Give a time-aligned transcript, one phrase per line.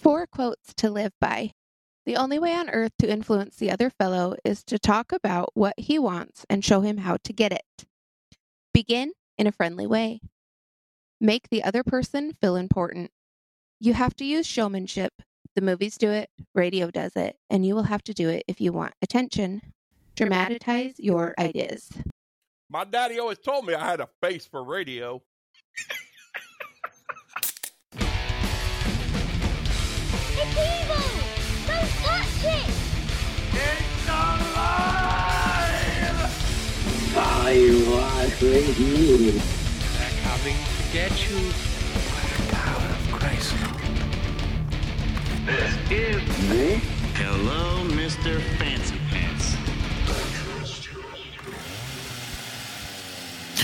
[0.00, 1.52] Four quotes to live by.
[2.06, 5.74] The only way on earth to influence the other fellow is to talk about what
[5.76, 7.84] he wants and show him how to get it.
[8.72, 10.20] Begin in a friendly way.
[11.20, 13.10] Make the other person feel important.
[13.78, 15.12] You have to use showmanship.
[15.54, 18.58] The movies do it, radio does it, and you will have to do it if
[18.58, 19.60] you want attention.
[20.16, 21.90] Dramatize your ideas.
[22.70, 25.22] My daddy always told me I had a face for radio.
[30.42, 31.08] It's evil!
[31.66, 32.72] Don't touch it!
[33.52, 35.40] It's alive!
[37.14, 37.70] I.
[39.98, 41.38] They're coming to get you.
[42.48, 43.78] Tower of Grayskull.
[45.44, 46.80] This is Eh?
[47.16, 48.32] Hello, Mr.
[48.56, 48.79] Fancy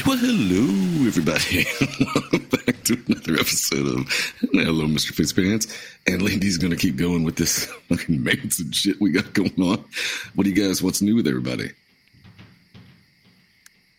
[0.07, 1.67] Well, hello, everybody.
[2.15, 4.09] Welcome back to another episode of
[4.53, 5.13] Hello, Mr.
[5.13, 5.67] Fitzpants.
[6.07, 9.85] And Lindy's going to keep going with this fucking Manson shit we got going on.
[10.37, 11.73] What do you guys, what's new with everybody?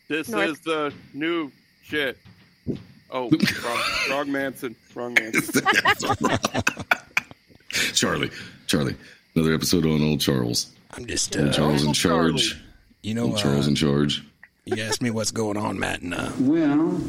[0.08, 1.52] This North- is the new
[1.84, 2.18] shit.
[3.12, 3.30] Oh,
[3.66, 4.76] wrong, wrong Manson.
[4.96, 5.66] Wrong Manson.
[7.94, 8.32] Charlie,
[8.68, 8.96] Charlie,
[9.36, 10.72] another episode on Old Charles.
[10.92, 12.40] I'm just, uh, Charles in Old Charlie.
[12.40, 12.62] charge.
[13.04, 14.24] you know, Old Charles uh, in charge.
[14.68, 17.02] You asked me what's going on, Matt, and uh, Well,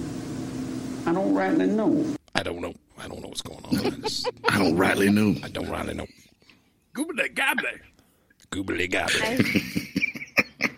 [1.06, 2.14] I don't rightly know.
[2.34, 2.74] I don't know.
[2.96, 3.76] I don't know what's going on.
[3.78, 5.34] I, just, I don't rightly know.
[5.42, 6.06] I don't rightly know.
[6.94, 7.62] Goobly gabby.
[8.50, 9.20] Goobly gobbly.
[10.60, 10.70] I,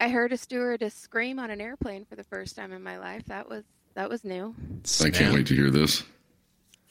[0.00, 3.24] I heard a stewardess scream on an airplane for the first time in my life.
[3.26, 4.54] That was that was new.
[5.00, 6.04] I can't wait to hear this.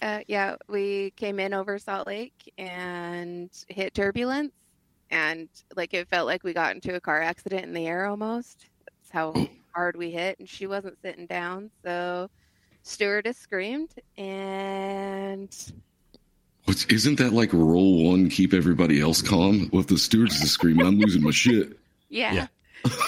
[0.02, 4.54] Uh, yeah, we came in over Salt Lake and hit turbulence,
[5.10, 8.68] and like it felt like we got into a car accident in the air almost.
[9.08, 12.30] That's how hard we hit, and she wasn't sitting down, so
[12.84, 15.50] stewardess screamed, and
[16.90, 19.70] isn't that like roll one, keep everybody else calm?
[19.72, 21.78] Well, if the stewards is screaming, I'm losing my shit.
[22.10, 22.48] yeah, Yeah.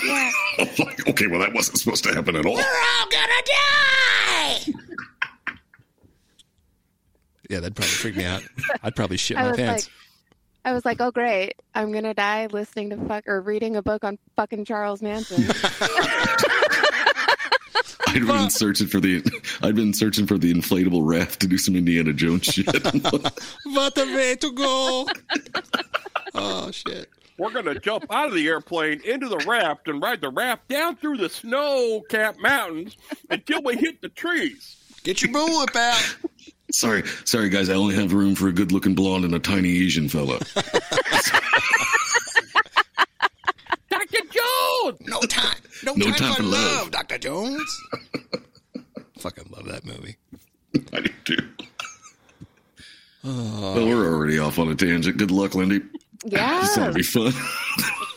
[0.06, 0.31] yeah.
[0.80, 2.56] Like, okay, well, that wasn't supposed to happen at all.
[2.56, 4.59] We're all gonna die.
[7.50, 8.44] yeah, that'd probably freak me out.
[8.84, 9.85] I'd probably shit I my pants.
[9.88, 9.94] like,
[10.66, 14.03] I was like, oh great, I'm gonna die listening to fuck or reading a book
[14.03, 15.44] on fucking Charles Manson.
[18.08, 19.24] I'd been searching for the
[19.62, 22.66] I'd been searching for the inflatable raft to do some Indiana Jones shit.
[23.66, 25.08] what a way to go!
[26.34, 27.09] oh shit!
[27.38, 30.68] We're going to jump out of the airplane into the raft and ride the raft
[30.68, 32.97] down through the snow capped mountains
[33.30, 34.76] until we hit the trees.
[35.03, 36.30] Get your bullwhip out.
[36.72, 39.69] Sorry, sorry guys, I only have room for a good looking blonde and a tiny
[39.84, 40.40] Asian fella.
[43.90, 44.19] Dr.
[44.31, 45.00] Jones!
[45.08, 45.58] No time.
[45.84, 46.91] No, No time, time for for love, love.
[46.91, 47.81] Doctor Jones.
[49.19, 50.18] Fucking love that movie.
[50.94, 51.50] I do too.
[53.24, 55.18] Well, we're already off on a tangent.
[55.18, 55.81] Good luck, Lindy.
[56.24, 57.34] yeah, This ought to be fun.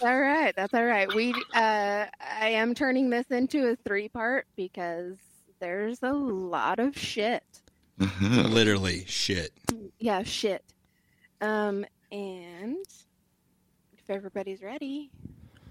[0.00, 0.54] All right.
[0.54, 1.12] That's all right.
[1.14, 5.16] We uh I am turning this into a three part because
[5.60, 7.42] there's a lot of shit.
[8.02, 8.42] Uh-huh.
[8.48, 9.52] Literally shit.
[9.98, 10.64] Yeah, shit.
[11.40, 12.76] Um and
[13.96, 15.10] if everybody's ready,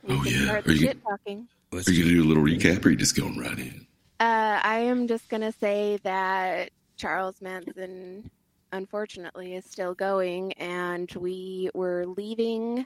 [0.04, 0.44] we Oh, can yeah.
[0.46, 1.48] start Are the you- shit talking.
[1.72, 3.86] Let's Are you gonna do a little recap, or are you just going right in?
[4.20, 8.30] Uh I am just gonna say that Charles Manson
[8.74, 12.86] unfortunately is still going and we were leaving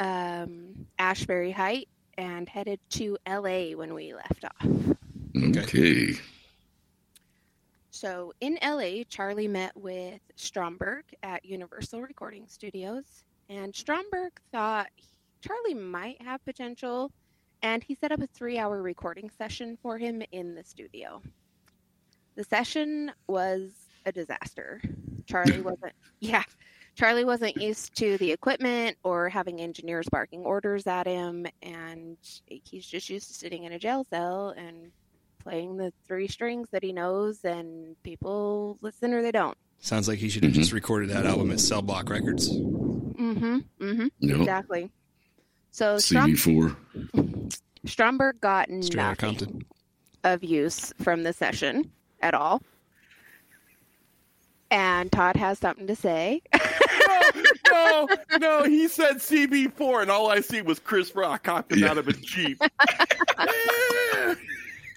[0.00, 4.66] um Ashbury Haight and headed to LA when we left off.
[5.36, 6.14] Okay.
[7.96, 14.88] So in LA, Charlie met with Stromberg at Universal Recording Studios, and Stromberg thought
[15.40, 17.10] Charlie might have potential,
[17.62, 21.22] and he set up a three hour recording session for him in the studio.
[22.34, 23.70] The session was
[24.04, 24.82] a disaster.
[25.24, 26.44] Charlie wasn't, yeah,
[26.96, 32.84] Charlie wasn't used to the equipment or having engineers barking orders at him, and he's
[32.84, 34.92] just used to sitting in a jail cell and
[35.46, 39.56] playing the three strings that he knows, and people listen or they don't.
[39.78, 42.50] Sounds like he should have just recorded that album at Cell Block Records.
[42.50, 43.58] Mm-hmm.
[43.80, 44.06] Mm-hmm.
[44.20, 44.36] Yep.
[44.38, 44.90] Exactly.
[45.70, 47.58] So Strom- CB4.
[47.84, 49.64] Stromberg got Straight of nothing
[50.24, 52.60] of use from the session at all.
[54.70, 56.42] And Todd has something to say.
[57.70, 58.08] No,
[58.40, 61.90] no, he said CB4, and all I see was Chris Rock hopping Yeah.
[61.90, 62.58] out of a Jeep.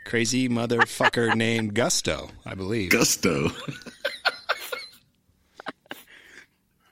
[0.09, 2.89] Crazy motherfucker named Gusto, I believe.
[2.89, 3.51] Gusto.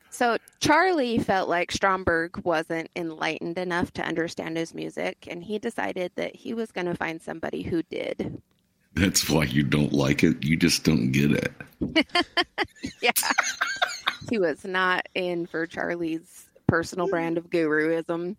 [0.10, 6.12] So Charlie felt like Stromberg wasn't enlightened enough to understand his music, and he decided
[6.16, 8.42] that he was going to find somebody who did.
[8.96, 10.44] That's why you don't like it.
[10.44, 11.54] You just don't get it.
[13.00, 13.12] Yeah.
[14.28, 18.38] he was not in for Charlie's personal brand of guruism.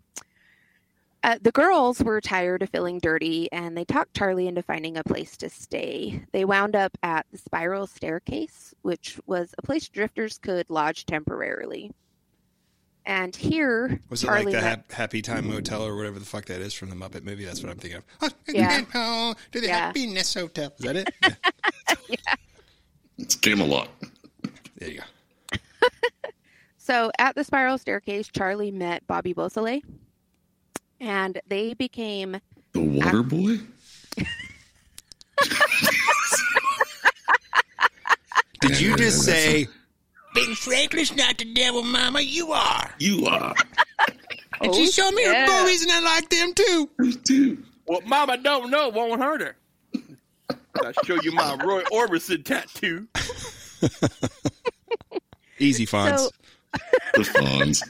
[1.28, 5.04] Uh, the girls were tired of feeling dirty and they talked Charlie into finding a
[5.04, 6.22] place to stay.
[6.32, 11.92] They wound up at the Spiral Staircase, which was a place drifters could lodge temporarily.
[13.04, 16.46] And here, Was it Charlie like the met- Happy Time Motel or whatever the fuck
[16.46, 17.44] that is from the Muppet movie?
[17.44, 18.04] That's what I'm thinking of.
[18.22, 18.84] Oh, Yeah.
[18.94, 19.78] oh, to the Yeah.
[19.88, 20.72] Happiness Hotel.
[20.78, 21.10] Is that it?
[22.08, 22.16] Yeah.
[23.18, 23.90] It's Camelot.
[24.78, 25.00] There you
[25.52, 25.58] go.
[26.78, 29.82] So at the spiral staircase, Charlie met Bobby Beausoleil,
[31.00, 32.40] and they became
[32.72, 33.58] The Water Boy?
[38.60, 39.68] Did you just Yeah, say,
[40.34, 42.20] Ben Franklin's not the devil, Mama?
[42.20, 42.90] You are.
[42.98, 43.54] You are.
[44.60, 45.46] And she oh, showed me yeah.
[45.46, 46.90] her boobies, and I like them too.
[47.24, 47.62] too.
[47.86, 49.56] What Mama don't know won't hurt her.
[50.84, 53.06] I'll show you my Roy Orbison tattoo.
[55.58, 56.24] Easy fonts.
[56.24, 56.30] So-
[57.14, 57.82] The Fonz.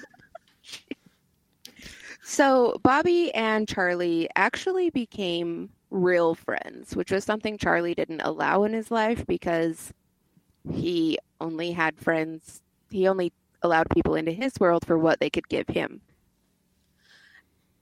[2.30, 8.74] So Bobby and Charlie actually became real friends, which was something Charlie didn't allow in
[8.74, 9.94] his life because
[10.70, 12.60] he only had friends.
[12.90, 13.32] He only
[13.62, 16.02] allowed people into his world for what they could give him.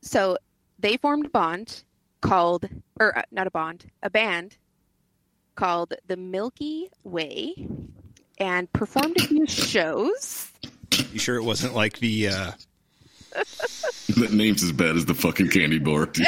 [0.01, 0.39] So
[0.79, 1.83] they formed a bond
[2.21, 2.69] called,
[3.01, 4.59] or uh, not a bond, a band
[5.57, 7.67] called the Milky Way
[8.39, 10.53] and performed a few shows.
[11.13, 12.53] you sure it wasn't like the uh,
[14.17, 16.27] That name's as bad as the fucking candy bar, dude.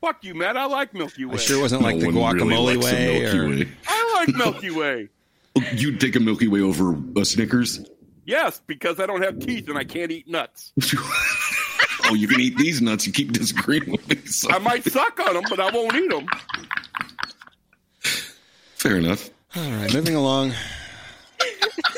[0.00, 0.56] Fuck you, Matt.
[0.56, 1.34] I like Milky Way.
[1.34, 3.68] I sure wasn't like the No one really guacamole likes way Milky or Way.
[3.88, 5.08] I like Milky Way.
[5.56, 7.84] Oh, You'd take a Milky Way over a Snickers?
[8.24, 10.72] Yes, because I don't have teeth and I can't eat nuts.
[12.04, 13.06] oh, you can eat these nuts.
[13.06, 14.16] You keep disagreeing with me.
[14.26, 16.26] So- I might suck on them, but I won't eat them.
[18.76, 19.28] Fair enough.
[19.56, 20.52] All right, moving along.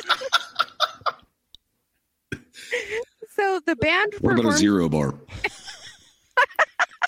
[3.40, 5.14] So the band What about a zero bar?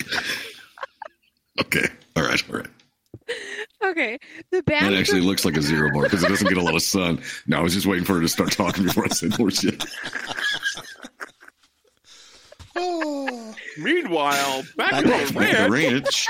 [1.61, 1.87] okay.
[2.15, 2.49] All right.
[2.49, 2.67] All right.
[3.83, 4.17] Okay,
[4.49, 4.87] the band.
[4.93, 7.21] That actually looks like a zero bar because it doesn't get a lot of sun.
[7.45, 9.85] No, I was just waiting for her to start talking before I said more shit.
[13.77, 16.27] Meanwhile, back Back at at the The ranch, ranch.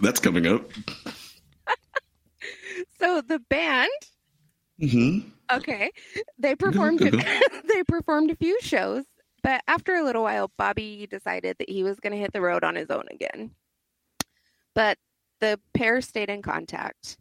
[0.00, 0.68] That's coming up.
[2.98, 3.90] so the band.
[4.80, 5.28] Mm-hmm.
[5.52, 5.90] Okay,
[6.38, 7.00] they performed.
[7.00, 7.66] Mm-hmm.
[7.68, 9.04] they performed a few shows,
[9.42, 12.64] but after a little while, Bobby decided that he was going to hit the road
[12.64, 13.52] on his own again.
[14.74, 14.98] But
[15.40, 17.18] the pair stayed in contact.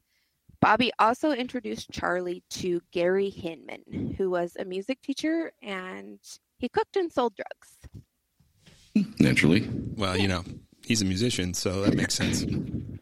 [0.61, 6.19] Bobby also introduced Charlie to Gary Hinman, who was a music teacher and
[6.59, 9.09] he cooked and sold drugs.
[9.19, 9.67] Naturally.
[9.95, 10.43] Well, you know,
[10.85, 12.43] he's a musician, so that makes sense.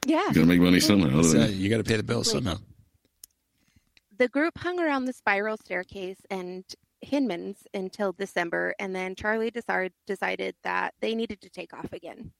[0.05, 0.27] Yeah.
[0.27, 1.21] You Gotta make money somehow.
[1.21, 1.55] So you?
[1.55, 2.57] you got to pay the bills somehow.
[4.19, 6.63] The group hung around the spiral staircase and
[7.01, 12.31] Hinman's until December, and then Charlie decided decided that they needed to take off again.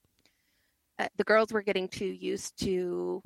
[0.99, 3.21] Uh, the girls were getting too used to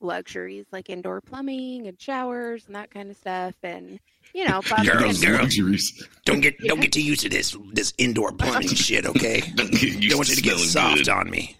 [0.00, 3.98] luxuries like indoor plumbing and showers and that kind of stuff, and
[4.32, 5.24] you know, Girls, girls.
[5.24, 6.06] Luxuries.
[6.24, 9.40] Don't get don't get too used to this this indoor plumbing shit, okay?
[9.56, 11.08] Don't get Don't want you to get soft good.
[11.08, 11.56] on me.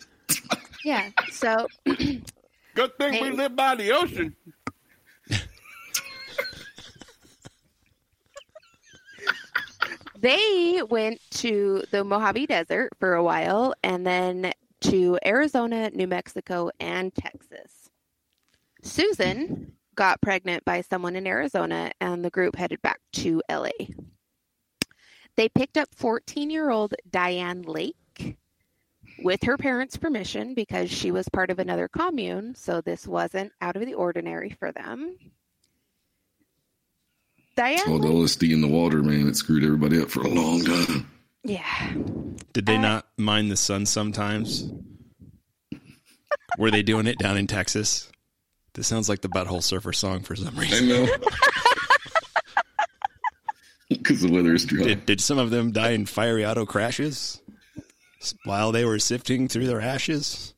[0.85, 1.11] yeah.
[1.33, 1.67] So
[2.75, 4.37] good thing we live by the ocean.
[10.21, 16.71] They went to the Mojave Desert for a while and then to Arizona, New Mexico,
[16.81, 17.91] and Texas.
[18.83, 23.71] Susan got pregnant by someone in Arizona and the group headed back to LA.
[25.37, 28.39] They picked up 14 year old Diane Lake
[29.23, 33.77] with her parents' permission because she was part of another commune, so this wasn't out
[33.77, 35.17] of the ordinary for them.
[37.59, 39.27] Diane All the LSD in the water, man.
[39.27, 41.11] It screwed everybody up for a long time.
[41.43, 41.93] yeah.
[42.53, 44.71] Did they Uh, not mind the sun sometimes?
[46.57, 48.09] Were they doing it down in Texas?
[48.75, 50.89] This sounds like the Butthole Surfer song for some I reason.
[50.89, 51.09] know.
[53.89, 54.85] Because the weather is dry.
[54.85, 57.41] Did, did some of them die in fiery auto crashes
[58.45, 60.53] while they were sifting through their ashes?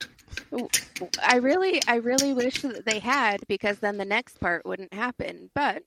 [1.22, 5.48] I really, I really wish that they had because then the next part wouldn't happen.
[5.54, 5.84] But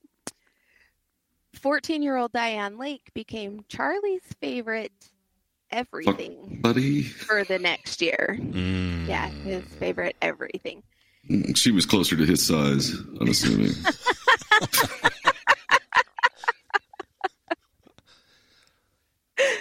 [1.54, 4.92] 14 year old Diane Lake became Charlie's favorite
[5.70, 7.02] everything Buddy.
[7.02, 8.36] for the next year.
[8.38, 9.08] Mm.
[9.08, 10.82] Yeah, his favorite everything.
[11.54, 13.72] She was closer to his size, I'm assuming.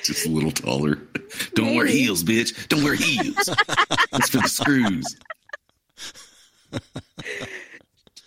[0.03, 0.97] Just a little taller.
[1.55, 2.67] Don't wear heels, bitch.
[2.67, 3.35] Don't wear heels.
[4.11, 5.15] That's for the screws.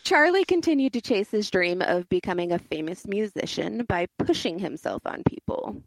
[0.07, 5.25] Charlie continued to chase his dream of becoming a famous musician by pushing himself on
[5.29, 5.83] people.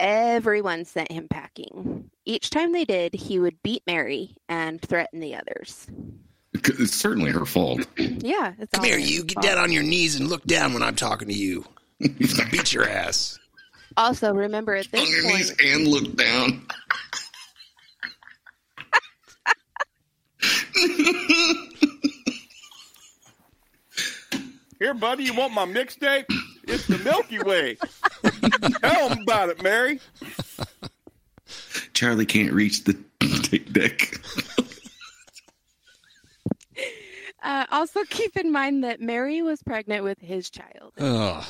[0.00, 2.10] Everyone sent him packing.
[2.24, 5.86] Each time they did, he would beat Mary and threaten the others.
[6.54, 7.86] It's certainly her fault.
[7.98, 9.24] Yeah, it's Come here, you.
[9.24, 9.44] Get fault.
[9.44, 11.66] down on your knees and look down when I'm talking to you.
[12.00, 13.38] Beat your ass.
[13.98, 16.66] Also, remember at this On this your knees point, and look down.
[24.82, 26.24] Here, buddy, you want my mixtape?
[26.64, 27.76] It's the Milky Way.
[28.80, 30.00] Tell 'em about it, Mary.
[31.94, 33.00] Charlie can't reach the
[33.44, 34.18] tape deck.
[37.44, 40.94] uh, also keep in mind that Mary was pregnant with his child.
[40.98, 41.44] Ugh.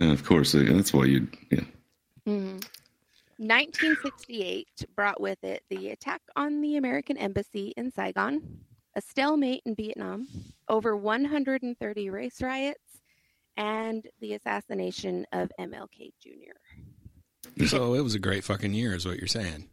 [0.00, 1.28] And of course, uh, that's why you.
[1.50, 1.60] Yeah.
[2.26, 2.60] Mm-hmm.
[3.36, 8.60] 1968 brought with it the attack on the American embassy in Saigon,
[8.96, 10.26] a stalemate in Vietnam,
[10.68, 12.80] over 130 race riots,
[13.56, 17.64] and the assassination of MLK Jr.
[17.66, 19.68] So it was a great fucking year, is what you're saying.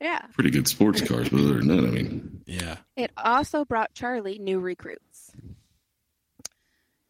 [0.00, 0.22] Yeah.
[0.32, 2.78] Pretty good sports cars, but other than that, I mean, Yeah.
[2.96, 5.32] It also brought Charlie new recruits.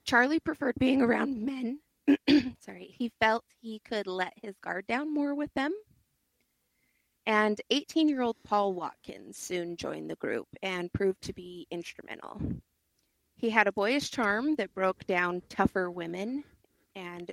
[0.04, 1.78] Charlie preferred being around men.
[2.60, 5.72] Sorry, he felt he could let his guard down more with them.
[7.30, 12.42] And 18 year old Paul Watkins soon joined the group and proved to be instrumental.
[13.36, 16.42] He had a boyish charm that broke down tougher women,
[16.96, 17.30] and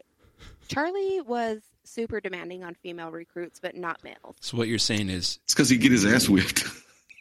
[0.68, 4.36] Charlie was super demanding on female recruits, but not males.
[4.40, 6.64] So what you're saying is, it's because he get his ass whipped.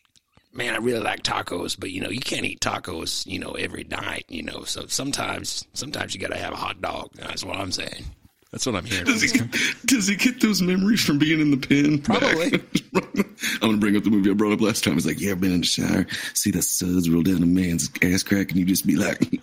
[0.53, 3.85] man, I really like tacos, but you know, you can't eat tacos, you know, every
[3.85, 4.65] night, you know.
[4.65, 7.09] So sometimes, sometimes you got to have a hot dog.
[7.15, 8.05] That's what I'm saying.
[8.53, 9.07] That's what I'm hearing.
[9.07, 9.41] Does he,
[9.87, 12.01] does he get those memories from being in the pen?
[12.01, 12.53] Probably.
[13.55, 14.97] I'm going to bring up the movie I brought up last time.
[14.97, 17.91] It's like, you ever been in the shower, see the suds roll down a man's
[18.03, 19.41] ass crack, and you just be like,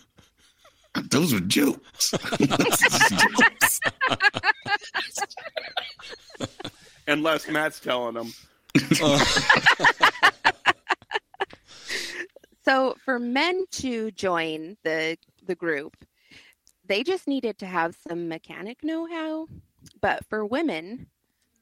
[1.12, 2.13] those were jokes.
[7.07, 8.33] Unless Matt's telling them.
[12.65, 15.98] So for men to join the the group,
[16.93, 19.47] they just needed to have some mechanic know-how.
[20.00, 21.07] But for women,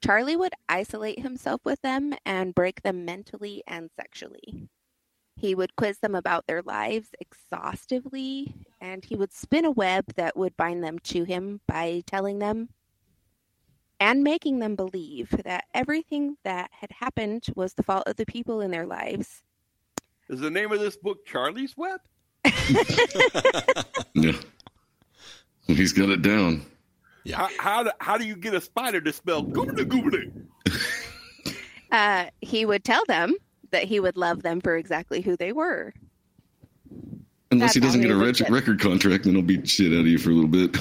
[0.04, 4.68] Charlie would isolate himself with them and break them mentally and sexually.
[5.38, 10.36] He would quiz them about their lives exhaustively, and he would spin a web that
[10.36, 12.68] would bind them to him by telling them
[14.02, 18.60] and making them believe that everything that had happened was the fault of the people
[18.60, 19.44] in their lives
[20.28, 22.02] Is the name of this book Charlie's Web?
[25.72, 25.78] yeah.
[25.82, 26.66] He's got it down.
[27.34, 30.32] How, how, do, how do you get a spider to spell goobly goobly?
[31.92, 33.36] uh, he would tell them
[33.72, 35.94] that he would love them for exactly who they were.
[37.52, 38.50] Unless he doesn't get a he rec- lived it.
[38.50, 40.78] record contract, then he'll beat shit out of you for a little bit.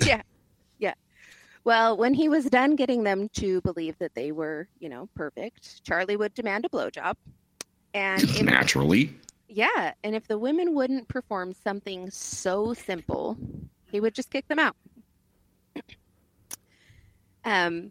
[0.06, 0.22] yeah,
[0.78, 0.94] yeah.
[1.64, 5.84] Well, when he was done getting them to believe that they were, you know, perfect,
[5.84, 7.14] Charlie would demand a blowjob.
[7.94, 9.14] And if, Naturally.
[9.48, 13.38] yeah, and if the women wouldn't perform something so simple,
[13.90, 14.76] he would just kick them out.
[17.44, 17.90] Um,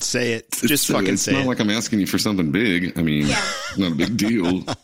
[0.00, 0.46] Say it.
[0.46, 1.46] It's- Just uh, fucking it's say not it.
[1.46, 2.98] like I'm asking you for something big.
[2.98, 3.44] I mean, Yeah.
[3.78, 4.64] not a big deal.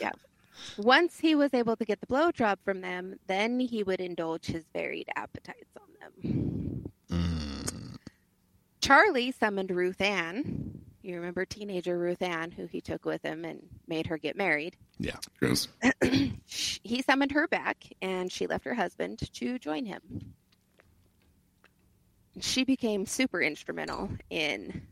[0.00, 0.12] Yeah.
[0.78, 4.64] Once he was able to get the blowjob from them, then he would indulge his
[4.74, 5.88] varied appetites on
[6.22, 6.90] them.
[7.10, 7.96] Mm.
[8.80, 10.77] Charlie summoned Ruth Ann.
[11.08, 14.76] You remember teenager Ruth Ann, who he took with him and made her get married.
[14.98, 15.16] Yeah.
[15.40, 15.68] Gross.
[16.82, 20.34] He summoned her back, and she left her husband to join him.
[22.40, 24.86] She became super instrumental in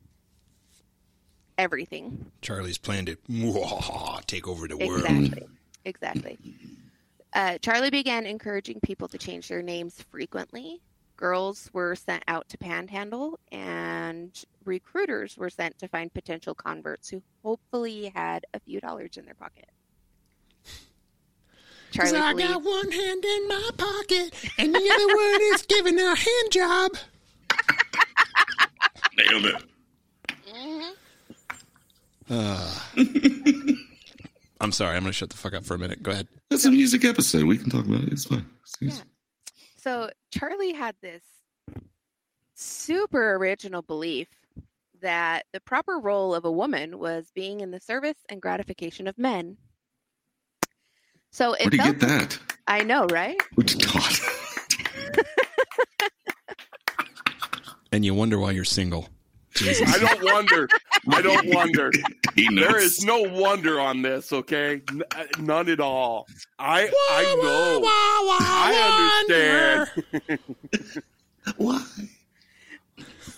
[1.56, 3.16] everything Charlie's plan to
[4.26, 5.04] take over the world.
[5.06, 5.48] Exactly.
[5.86, 6.38] Exactly.
[7.32, 10.82] Uh, Charlie began encouraging people to change their names frequently.
[11.16, 17.22] Girls were sent out to panhandle, and recruiters were sent to find potential converts who
[17.42, 19.68] hopefully had a few dollars in their pocket.
[21.96, 25.62] Cause Charlie I believed, got one hand in my pocket and the other one is
[25.62, 26.90] giving a hand job.
[29.16, 29.62] Nailed it.
[34.60, 34.96] I'm sorry.
[34.96, 36.02] I'm going to shut the fuck up for a minute.
[36.02, 36.26] Go ahead.
[36.50, 37.44] That's a music episode.
[37.44, 38.12] We can talk about it.
[38.12, 38.44] It's fine.
[38.82, 39.02] It's- Yeah.
[39.86, 41.22] So Charlie had this
[42.56, 44.26] super original belief
[45.00, 49.16] that the proper role of a woman was being in the service and gratification of
[49.16, 49.56] men.
[51.30, 52.38] So it Where'd he felt get that?
[52.66, 53.40] I know, right?
[53.54, 54.12] God.
[57.92, 59.08] And you wonder why you're single.
[59.56, 59.94] Jesus.
[59.94, 60.68] I don't wonder.
[61.10, 61.90] I don't wonder.
[62.34, 62.66] he knows.
[62.68, 64.82] There is no wonder on this, okay?
[64.90, 66.26] N- uh, none at all.
[66.58, 67.82] I I know.
[68.40, 70.40] I understand.
[71.56, 71.84] Why?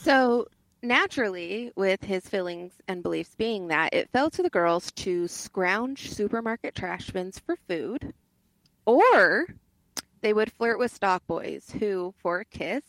[0.02, 0.46] So
[0.82, 6.10] naturally, with his feelings and beliefs being that, it fell to the girls to scrounge
[6.12, 8.14] supermarket trash bins for food,
[8.86, 9.46] or
[10.20, 12.82] they would flirt with stock boys who, for a kiss,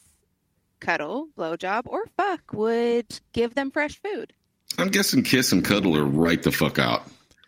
[0.80, 4.34] cuddle, blowjob, or fuck, would give them fresh food.
[4.78, 7.04] I'm guessing kiss and cuddle are right the fuck out.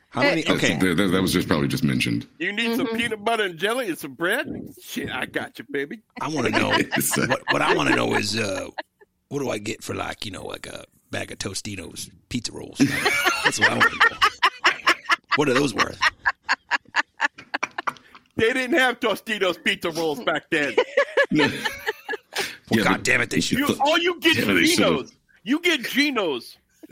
[0.10, 0.42] How many?
[0.42, 0.78] That's- Okay.
[0.78, 2.28] that, that- that was just probably just mentioned.
[2.38, 4.48] You need some peanut butter and jelly and some bread?
[4.82, 6.02] Shit, I got you, baby.
[6.20, 6.70] I want to know
[7.28, 8.68] what, what I want to know is uh,
[9.30, 12.78] what do I get for like you know like a bag of Tostitos pizza rolls?
[13.46, 14.18] That's what I want to know.
[15.38, 16.00] What are those worth?
[18.36, 20.76] They didn't have Tostitos pizza rolls back then.
[22.72, 22.78] no.
[22.78, 23.60] Well, Yeah, God but- damn it, they should.
[23.60, 24.63] You, all you get Yeah, they.
[24.66, 25.12] Jeno's.
[25.44, 26.58] You get Jeno's.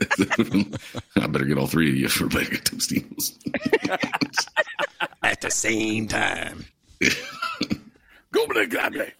[1.16, 3.34] I better get all three of you for a bag of Tostitos.
[5.22, 6.64] at the same time.
[8.32, 9.14] Go to the goblet.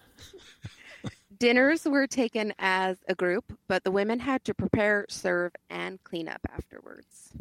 [1.39, 6.29] Dinners were taken as a group, but the women had to prepare, serve, and clean
[6.29, 7.33] up afterwards.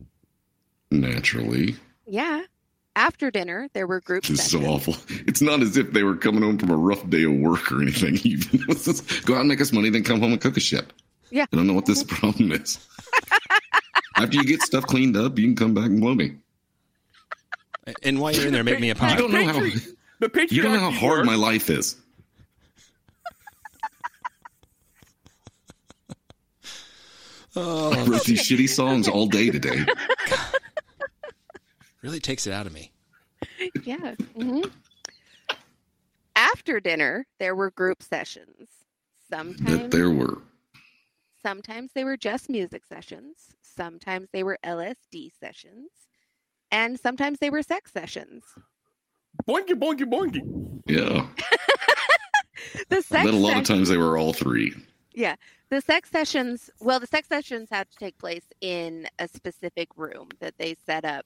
[0.92, 1.76] Naturally.
[2.06, 2.44] Yeah.
[3.00, 4.27] After dinner, there were groups.
[4.27, 4.94] This is so awful.
[5.25, 7.82] It's not as if they were coming home from a rough day of work or
[7.82, 8.15] anything.
[8.25, 8.60] Even
[9.25, 10.91] go out and make us money, then come home and cook a shit.
[11.32, 11.46] Yeah.
[11.53, 12.77] I don't know what this problem is.
[14.18, 16.36] After you get stuff cleaned up, you can come back and blow me.
[18.03, 19.15] And while you're in there, make me a I pie.
[19.15, 19.62] don't know how.
[20.20, 21.27] The patriarchy You don't know how hard works.
[21.27, 21.96] my life is.
[27.56, 27.94] Oh.
[27.94, 29.86] I Oh, wrote these shitty songs all day today.
[32.01, 32.91] Really takes it out of me.
[33.84, 34.15] Yeah.
[34.36, 34.62] hmm
[36.36, 38.70] After dinner, there were group sessions.
[39.29, 40.39] That Sometimes, there were.
[41.44, 43.36] sometimes they were just music sessions.
[43.62, 45.89] Sometimes they were LSD sessions.
[46.72, 48.44] And sometimes they were sex sessions.
[49.48, 50.41] Boinky, boinky, boinky.
[50.88, 51.27] The Yeah.
[52.91, 54.74] I sex bet a lot of times they were all three.
[55.13, 55.36] Yeah.
[55.69, 60.28] The sex sessions, well, the sex sessions had to take place in a specific room
[60.41, 61.26] that they set up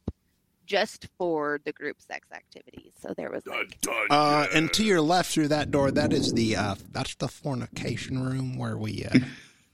[0.66, 2.94] just for the group sex activities.
[3.02, 3.78] So there was like,
[4.10, 8.24] Uh, and to your left through that door, that is the uh, that's the fornication
[8.26, 9.20] room where we uh,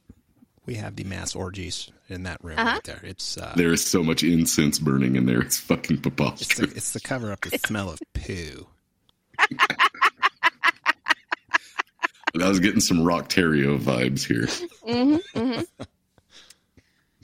[0.65, 2.71] we have the mass orgies in that room Uh-huh.
[2.73, 3.01] right there.
[3.03, 5.41] It's uh, There is so much incense burning in there.
[5.41, 8.67] It's fucking it's the, it's the cover up the smell of poo.
[12.41, 14.45] I was getting some Rocktario vibes here.
[14.87, 15.65] Mhm, mhm.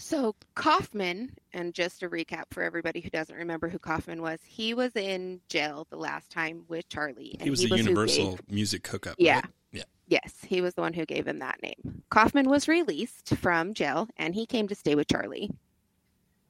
[0.05, 4.75] So Kaufman, and just a recap for everybody who doesn't remember who Kaufman was, he
[4.75, 7.31] was in jail the last time with Charlie.
[7.39, 9.15] and He was the who Universal gave- Music hookup.
[9.17, 9.37] Yeah.
[9.37, 9.45] right?
[9.71, 9.83] Yeah.
[10.07, 12.03] Yes, he was the one who gave him that name.
[12.11, 15.49] Kaufman was released from jail and he came to stay with Charlie.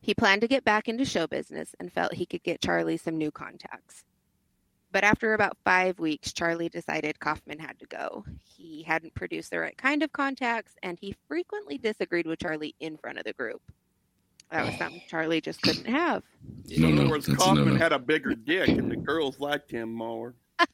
[0.02, 3.18] He planned to get back into show business and felt he could get Charlie some
[3.18, 4.04] new contacts.
[4.96, 8.24] But after about five weeks, Charlie decided Kaufman had to go.
[8.46, 12.96] He hadn't produced the right kind of contacts and he frequently disagreed with Charlie in
[12.96, 13.62] front of the group.
[14.52, 16.24] That was something Charlie just couldn't have.
[16.70, 17.78] No, In other no, words, Kaufman no-no.
[17.78, 20.34] had a bigger dick, and the girls liked him more.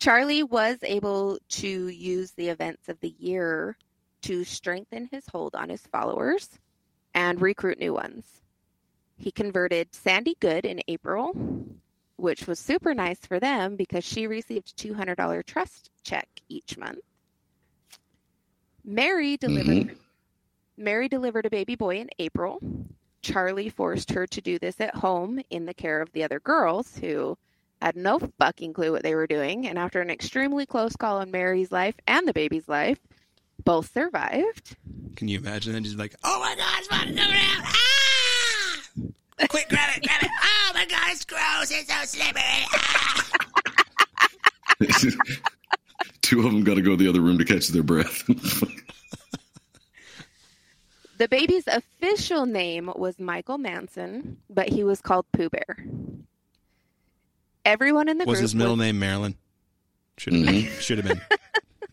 [0.00, 3.78] Charlie was able to use the events of the year
[4.22, 6.48] to strengthen his hold on his followers
[7.14, 8.24] and recruit new ones.
[9.16, 11.36] He converted Sandy Good in April,
[12.16, 17.00] which was super nice for them because she received a $200 trust check each month.
[18.84, 19.96] Mary delivered
[20.76, 22.58] Mary delivered a baby boy in April.
[23.22, 26.98] Charlie forced her to do this at home in the care of the other girls
[26.98, 27.38] who
[27.80, 29.66] had no fucking clue what they were doing.
[29.66, 32.98] And after an extremely close call on Mary's life and the baby's life,
[33.64, 34.76] both survived.
[35.16, 35.82] Can you imagine that?
[35.82, 37.64] Just like, oh my God, it's about to come out.
[37.64, 39.46] Ah!
[39.48, 40.30] Quick, grab it, grab it.
[40.84, 41.70] My God, gross.
[41.70, 42.42] It's so slippery.
[46.22, 48.22] Two of them got to go to the other room to catch their breath.
[51.16, 55.86] The baby's official name was Michael Manson, but he was called Pooh Bear.
[57.64, 59.36] Everyone in the Was group his middle name Marilyn?
[60.18, 60.64] Should have been.
[60.80, 61.20] Should have been.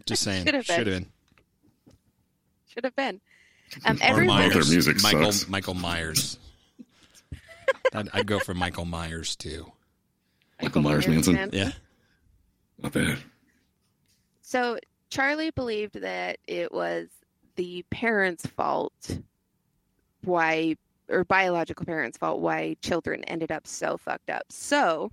[0.07, 0.45] Just saying.
[0.45, 0.75] Should have been.
[0.75, 1.11] Should have been.
[2.65, 3.21] should have been.
[3.85, 4.55] Um, everyone, Myers.
[4.55, 4.67] Myers.
[4.67, 5.47] Their music Michael sucks.
[5.47, 6.39] Michael Myers.
[7.93, 9.71] I'd, I'd go for Michael Myers too.
[10.61, 11.49] Michael Myers Manson.
[11.51, 11.71] Yeah.
[12.79, 13.17] Not bad.
[14.41, 14.77] So
[15.09, 17.07] Charlie believed that it was
[17.55, 19.19] the parents' fault
[20.23, 20.75] why
[21.09, 24.43] or biological parents' fault why children ended up so fucked up.
[24.49, 25.11] So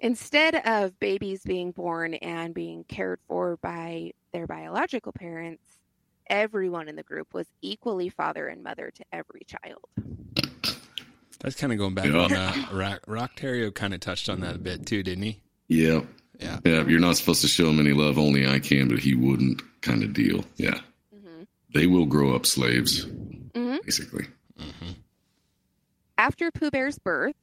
[0.00, 5.62] instead of babies being born and being cared for by their biological parents,
[6.28, 9.84] everyone in the group was equally father and mother to every child.
[11.44, 12.16] That's kind of going back Yeah.
[12.24, 15.40] on uh, Rock, Rock Terrio kind of touched on that a bit too, didn't he?
[15.68, 16.00] Yeah.
[16.40, 16.58] Yeah.
[16.64, 16.86] Yeah.
[16.86, 18.18] You're not supposed to show him any love.
[18.18, 20.44] Only I can, but he wouldn't kind of deal.
[20.56, 20.80] Yeah.
[21.14, 21.42] hmm
[21.74, 23.04] They will grow up slaves,
[23.54, 24.26] hmm basically.
[26.16, 27.34] After Pooh Bear's birth,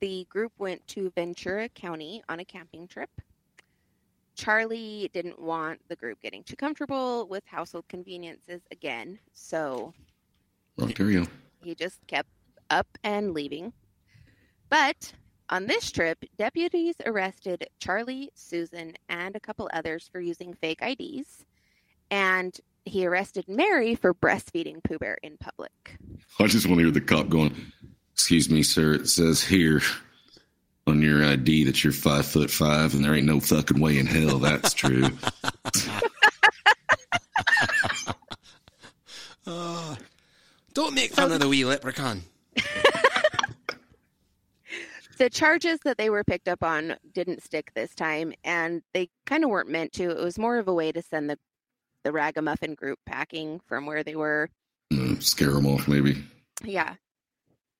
[0.00, 3.08] the group went to Ventura County on a camping trip.
[4.34, 9.94] Charlie didn't want the group getting too comfortable with household conveniences again, so
[10.78, 11.26] Ontario.
[11.62, 12.28] he just kept
[12.70, 13.72] up and leaving.
[14.68, 15.12] But
[15.48, 21.44] on this trip, deputies arrested Charlie, Susan, and a couple others for using fake IDs,
[22.10, 25.98] and he arrested Mary for breastfeeding Pooh Bear in public.
[26.38, 27.54] I just want to hear the cop going,
[28.12, 28.94] Excuse me, sir.
[28.94, 29.82] It says here
[30.86, 34.06] on your ID that you're five foot five, and there ain't no fucking way in
[34.06, 35.10] hell that's true.
[39.46, 39.94] Uh,
[40.74, 42.22] don't make fun of the wee leprechaun.
[45.18, 49.44] the charges that they were picked up on didn't stick this time and they kind
[49.44, 51.38] of weren't meant to it was more of a way to send the
[52.02, 54.48] the ragamuffin group packing from where they were
[54.92, 56.22] Uh, scare them off, maybe.
[56.64, 56.94] yeah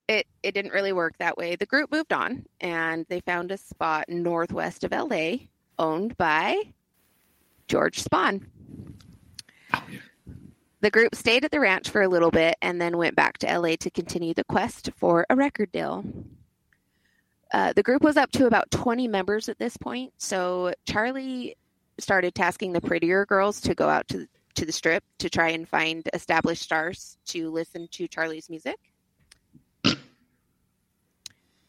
[0.09, 3.57] it it didn't really work that way the group moved on and they found a
[3.59, 5.37] spot northwest of la
[5.79, 6.57] owned by
[7.69, 8.43] george spahn.
[10.81, 13.59] The group stayed at the ranch for a little bit and then went back to
[13.59, 16.05] la to continue the quest for a record deal
[17.53, 20.13] Uh, the group was up to about 20 members at this point.
[20.19, 21.57] So Charlie
[21.99, 25.69] started tasking the prettier girls to go out to, to the strip to try and
[25.69, 28.77] find established stars to listen to Charlie's music.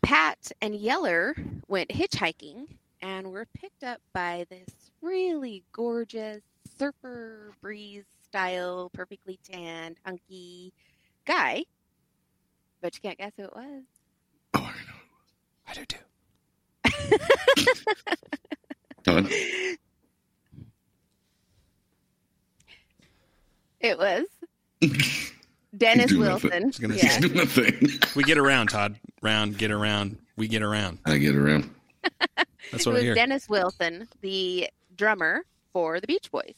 [0.01, 1.35] Pat and Yeller
[1.67, 2.67] went hitchhiking
[3.01, 4.69] and were picked up by this
[5.01, 6.41] really gorgeous
[6.77, 10.73] surfer breeze style, perfectly tanned, hunky
[11.25, 11.63] guy.
[12.81, 13.83] But you can't guess who it was.
[14.53, 14.97] Oh, I know.
[15.67, 15.97] I do too.
[19.09, 19.31] Oh, Todd?
[23.79, 24.25] It was
[25.77, 26.71] Dennis doing that for- Wilson.
[26.81, 27.03] Gonna Yeah.
[27.19, 27.99] He's doing a.
[28.17, 28.99] We get around, Todd.
[29.21, 30.17] Round, get around.
[30.35, 30.99] We get around.
[31.05, 31.73] I get around.
[32.71, 33.15] That's it what I was hear.
[33.15, 36.53] Dennis Wilson, the drummer for the Beach Boys.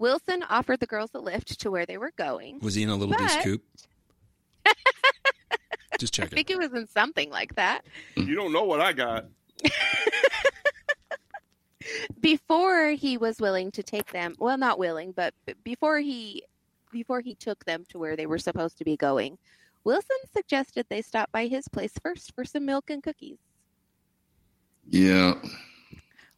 [0.00, 2.58] Wilson offered the girls a lift to where they were going.
[2.60, 3.62] Was he in a little beast But- coop?
[5.98, 7.82] Just I think it was in something like that.
[8.16, 9.26] You don't know what I got.
[12.20, 15.34] Before he was willing to take them, well, not willing, but
[15.64, 16.44] before he
[16.92, 19.38] before he took them to where they were supposed to be going,
[19.84, 23.38] Wilson suggested they stop by his place first for some milk and cookies.
[24.88, 25.34] Yeah.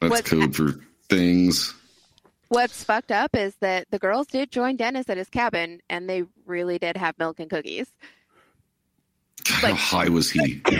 [0.00, 1.74] That's What's- code for things.
[2.52, 6.24] What's fucked up is that the girls did join Dennis at his cabin, and they
[6.44, 7.90] really did have milk and cookies.
[9.48, 10.60] God, Like- how high was he?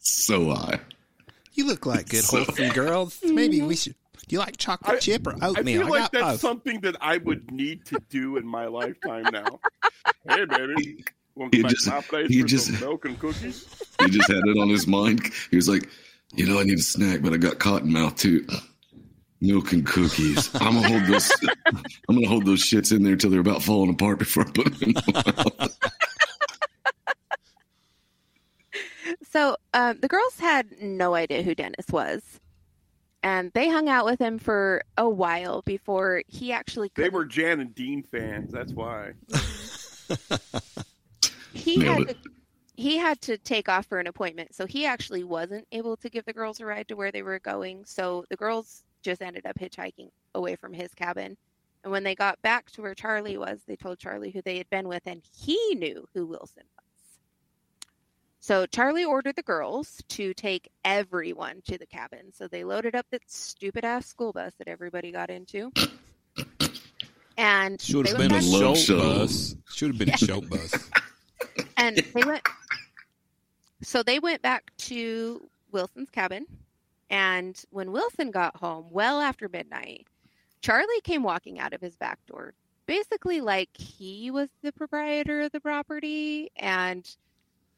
[0.00, 0.78] so high.
[1.54, 3.18] You look like good, So- wholesome girls.
[3.24, 3.96] Maybe we should.
[4.28, 5.80] Do you like chocolate I- chip or oatmeal?
[5.80, 6.40] I feel like got that's both.
[6.40, 9.58] something that I would need to do in my lifetime now.
[10.28, 11.04] hey, baby.
[11.34, 13.66] Want He just- my place he for just- some milk and cookies?
[14.00, 15.28] He just had it on his mind.
[15.50, 15.88] He was like,
[16.34, 18.46] you know, I need a snack, but I got cotton mouth too.
[19.40, 20.54] Milk and cookies.
[20.60, 21.30] I'm gonna hold those.
[22.08, 24.78] I'm gonna hold those shits in there till they're about falling apart before I put
[24.78, 25.76] them in my mouth.
[29.32, 32.20] So um, the girls had no idea who Dennis was,
[33.22, 36.90] and they hung out with him for a while before he actually.
[36.94, 38.52] They couldn't- were Jan and Dean fans.
[38.52, 39.12] That's why.
[41.52, 42.22] he Nailed had it.
[42.24, 42.29] to,
[42.80, 46.24] he had to take off for an appointment, so he actually wasn't able to give
[46.24, 47.84] the girls a ride to where they were going.
[47.84, 51.36] So the girls just ended up hitchhiking away from his cabin.
[51.84, 54.70] And when they got back to where Charlie was, they told Charlie who they had
[54.70, 56.86] been with, and he knew who Wilson was.
[58.40, 62.32] So Charlie ordered the girls to take everyone to the cabin.
[62.32, 65.70] So they loaded up that stupid ass school bus that everybody got into.
[67.36, 68.98] And Should have been a show show.
[68.98, 69.54] bus.
[69.68, 70.90] Should have been a show bus.
[71.76, 72.42] and they went
[73.82, 76.46] so they went back to wilson's cabin
[77.10, 80.06] and when wilson got home well after midnight
[80.60, 82.54] charlie came walking out of his back door.
[82.86, 87.08] Basically like he was the proprietor of the property and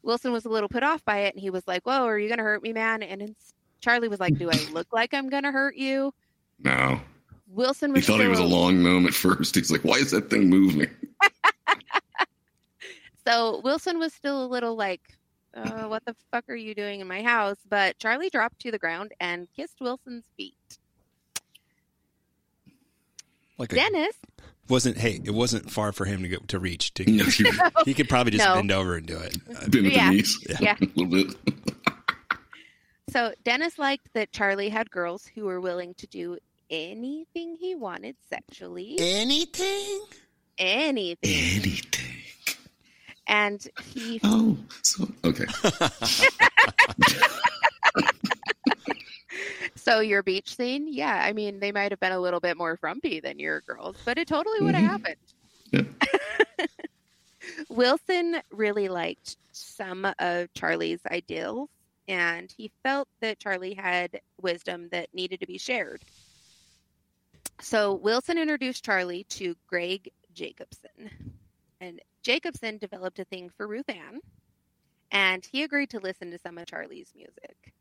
[0.01, 2.29] wilson was a little put off by it and he was like whoa are you
[2.29, 3.03] gonna hurt me man?
[3.03, 3.35] And
[3.79, 6.13] charlie was like do i look like i'm gonna hurt you?
[6.59, 6.99] No,
[7.47, 9.53] wilson he was thought he was a long gnome at first.
[9.53, 10.89] He's like, "Why is that thing moving?"
[13.25, 15.17] So Wilson was still a little like,
[15.53, 18.79] uh, "What the fuck are you doing in my house?" But Charlie dropped to the
[18.79, 20.55] ground and kissed Wilson's feet.
[23.57, 24.15] Like a, Dennis,
[24.67, 26.93] wasn't hey, it wasn't far for him to go to reach.
[26.95, 27.51] To, No, you
[27.85, 28.55] he could probably just No.
[28.55, 29.37] bend over and do it.
[29.71, 30.09] Been Yeah.
[30.09, 30.75] the knees Yeah.
[30.81, 31.35] a little bit.
[33.09, 36.37] so Dennis liked that Charlie had girls who were willing to do
[36.69, 39.99] anything he wanted sexually, anything.
[40.57, 41.81] anything, Anything.
[43.27, 45.45] And he Oh, so okay.
[49.75, 52.77] So your beach scene, yeah, I mean, they might have been a little bit more
[52.77, 55.15] frumpy than your girls, but it totally would have Mhm.
[55.71, 56.69] happened.
[57.69, 61.69] Wilson really liked some of Charlie's ideals,
[62.07, 66.05] and he felt that Charlie had wisdom that needed to be shared.
[67.59, 71.09] So Wilson introduced Charlie to Gregg Jakobson,
[71.81, 74.21] and Jakobson developed a thing for Ruth Ann,
[75.11, 77.73] and he agreed to listen to some of Charlie's music.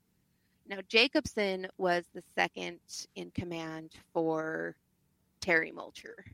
[0.68, 2.78] Now, Jakobson was the second
[3.14, 4.76] in command for
[5.40, 6.24] Terry Melcher,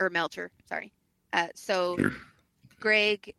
[0.00, 0.92] or Melcher, sorry.
[1.32, 1.96] Uh, so
[2.80, 3.34] Gregg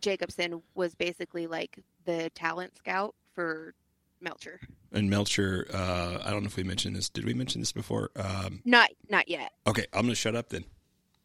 [0.00, 3.74] Jakobson was basically like the talent scout for
[4.20, 4.60] Melcher.
[4.92, 7.08] And Melcher, uh, I don't know if we mentioned this.
[7.08, 8.10] Did we mention this before?
[8.16, 9.52] Um, Not, not yet.
[9.66, 10.64] okay, I'm gonna shut up then.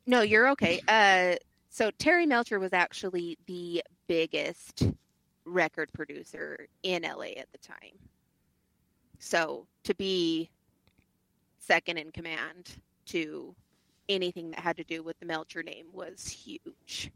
[0.06, 0.82] No, you're okay.
[0.88, 1.36] Uh,
[1.74, 4.92] so Terry Melcher was actually the biggest
[5.44, 7.98] record producer in LA at the time.
[9.18, 10.52] So to be
[11.58, 13.56] second in command to
[14.08, 17.10] anything that had to do with the Melcher name was huge.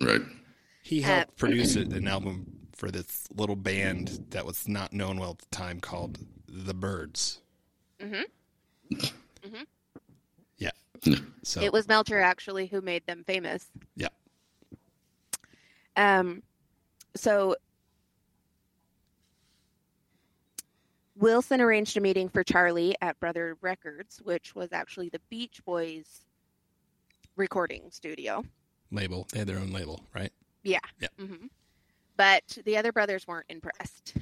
[0.00, 0.22] Right.
[0.82, 5.30] He Uh, helped produce an album for this little band that was not known well
[5.32, 7.40] at the time called The Byrds.
[8.00, 8.22] hmm
[8.88, 9.08] Yeah.
[11.04, 11.16] Yeah.
[11.42, 13.66] So It was Melcher actually who made them famous.
[13.96, 14.08] Yeah.
[15.96, 16.42] Um,
[17.16, 17.56] so
[21.16, 26.20] Wilson arranged a meeting for Charlie at Brother Records, which was actually the Beach Boys
[27.36, 28.44] recording studio.
[28.90, 29.26] label.
[29.32, 30.32] They had their own label, right?
[30.62, 30.78] Yeah.
[31.00, 31.08] Yeah.
[31.18, 31.46] hmm
[32.16, 34.14] But the other brothers weren't impressed.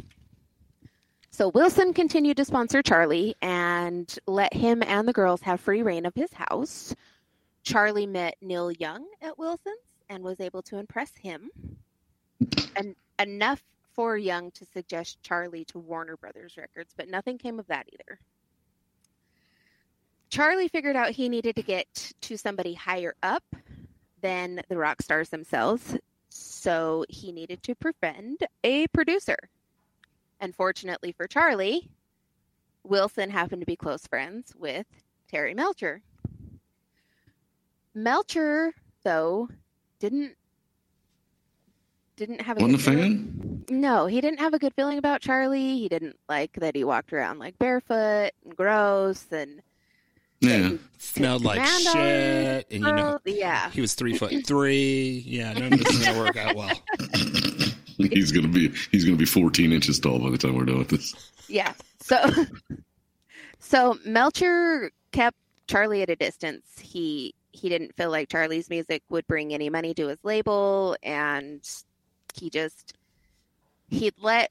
[1.37, 6.07] So Wilson continued to sponsor Charlie and let him and the girls have free reign
[6.07, 6.95] of his house.
[7.63, 9.77] Charlie met Neil Young at Wilson's
[10.09, 11.51] and was able to impress him,
[12.75, 17.67] and enough for Young to suggest Charlie to Warner Brothers Records, but nothing came of
[17.67, 18.19] that either.
[20.31, 23.45] Charlie figured out he needed to get to somebody higher up
[24.23, 25.99] than the rock stars themselves,
[26.31, 29.37] so he needed to befriend a producer.
[30.41, 31.89] Unfortunately for Charlie,
[32.85, 34.87] Wilson happened to be close friends with
[35.31, 36.03] Terry Melcher.
[37.95, 38.73] Melcher,
[39.05, 39.49] though,
[39.99, 40.35] didn't
[42.17, 43.81] didn't have a Wasn't a good feeling- fan?
[43.81, 45.79] No, he didn't have a good feeling about Charlie.
[45.79, 49.61] He didn't like that he walked around like barefoot and gross and
[50.41, 50.73] Yeah.
[50.99, 53.71] Smelled like shit, and you know yeah.
[53.71, 55.23] he was three foot three.
[55.27, 56.71] Yeah, none of this is gonna work out well.
[58.11, 60.89] He's gonna be he's gonna be 14 inches tall by the time we're done with
[60.89, 61.15] this.
[61.49, 61.73] Yeah.
[62.01, 62.19] So
[63.59, 66.67] so Melcher kept Charlie at a distance.
[66.79, 71.67] He he didn't feel like Charlie's music would bring any money to his label and
[72.35, 72.93] he just
[73.89, 74.51] he'd let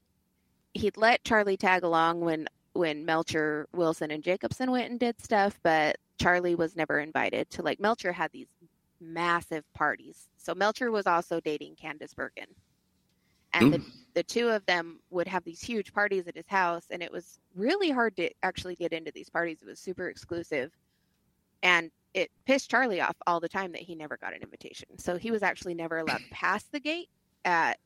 [0.73, 5.57] he'd let Charlie tag along when when Melcher, Wilson and Jakobson went and did stuff,
[5.63, 8.47] but Charlie was never invited to like Melcher had these
[8.99, 10.27] massive parties.
[10.37, 12.47] So Melcher was also dating Candice Bergen.
[13.61, 17.01] And the, the two of them would have these huge parties at his house and
[17.01, 19.59] it was really hard to actually get into these parties.
[19.61, 20.71] It was super exclusive.
[21.63, 24.97] And it pissed Charlie off all the time that he never got an invitation.
[24.97, 27.09] So he was actually never allowed past the gate
[27.43, 27.77] at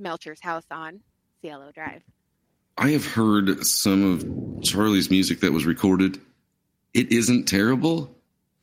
[0.00, 1.00] Melcher's house on
[1.42, 2.02] Cielo Drive.
[2.76, 6.20] I have heard some of Charlie's music that was recorded.
[6.92, 8.16] It isn't terrible.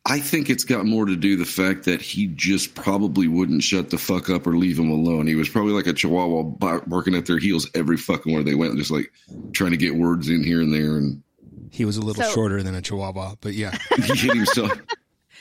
[0.05, 3.91] I think it's got more to do the fact that he just probably wouldn't shut
[3.91, 5.27] the fuck up or leave him alone.
[5.27, 8.55] He was probably like a chihuahua bar- barking at their heels every fucking where they
[8.55, 9.11] went, just like
[9.53, 10.97] trying to get words in here and there.
[10.97, 11.21] And
[11.69, 14.71] He was a little So- shorter than a chihuahua, but yeah, he hit himself,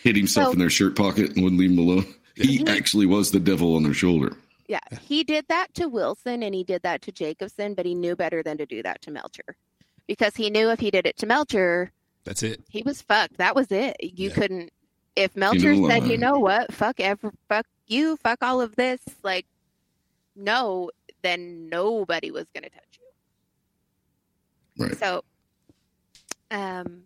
[0.03, 2.15] hit himself So- in their shirt pocket and wouldn't leave him alone.
[2.37, 4.37] He actually was the devil on their shoulder.
[4.69, 8.15] Yeah, he did that to Wilson and he did that to Jakobson, but he knew
[8.15, 9.57] better than to do that to Melcher.
[10.07, 11.91] Because he knew if he did it to Melcher,
[12.25, 12.63] that's it.
[12.69, 13.39] he was fucked.
[13.39, 13.97] That was it.
[14.03, 14.35] You Yeah.
[14.35, 14.71] couldn't
[15.17, 16.73] if Melcher know, said, uh, "You know what?
[16.73, 19.47] Fuck ever fuck you, fuck all of this." Like
[20.37, 20.91] no,
[21.23, 22.99] then nobody was going to touch
[24.79, 24.87] you.
[24.87, 24.97] Right.
[24.99, 25.25] So
[26.51, 27.05] um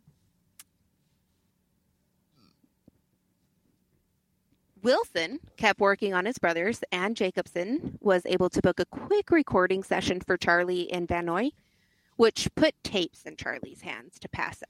[4.83, 9.83] Wilson kept working on his brothers, and Jakobson was able to book a quick recording
[9.83, 11.53] session for Charlie in Vanoy,
[12.17, 14.69] which put tapes in Charlie's hands to pass it.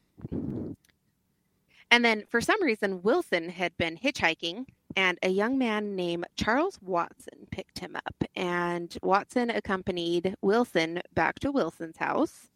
[1.90, 6.78] And then for some reason, Wilson had been hitchhiking, and a young man named Charles
[6.82, 8.24] Watson picked him up.
[8.34, 12.48] And Watson accompanied Wilson back to Wilson's house.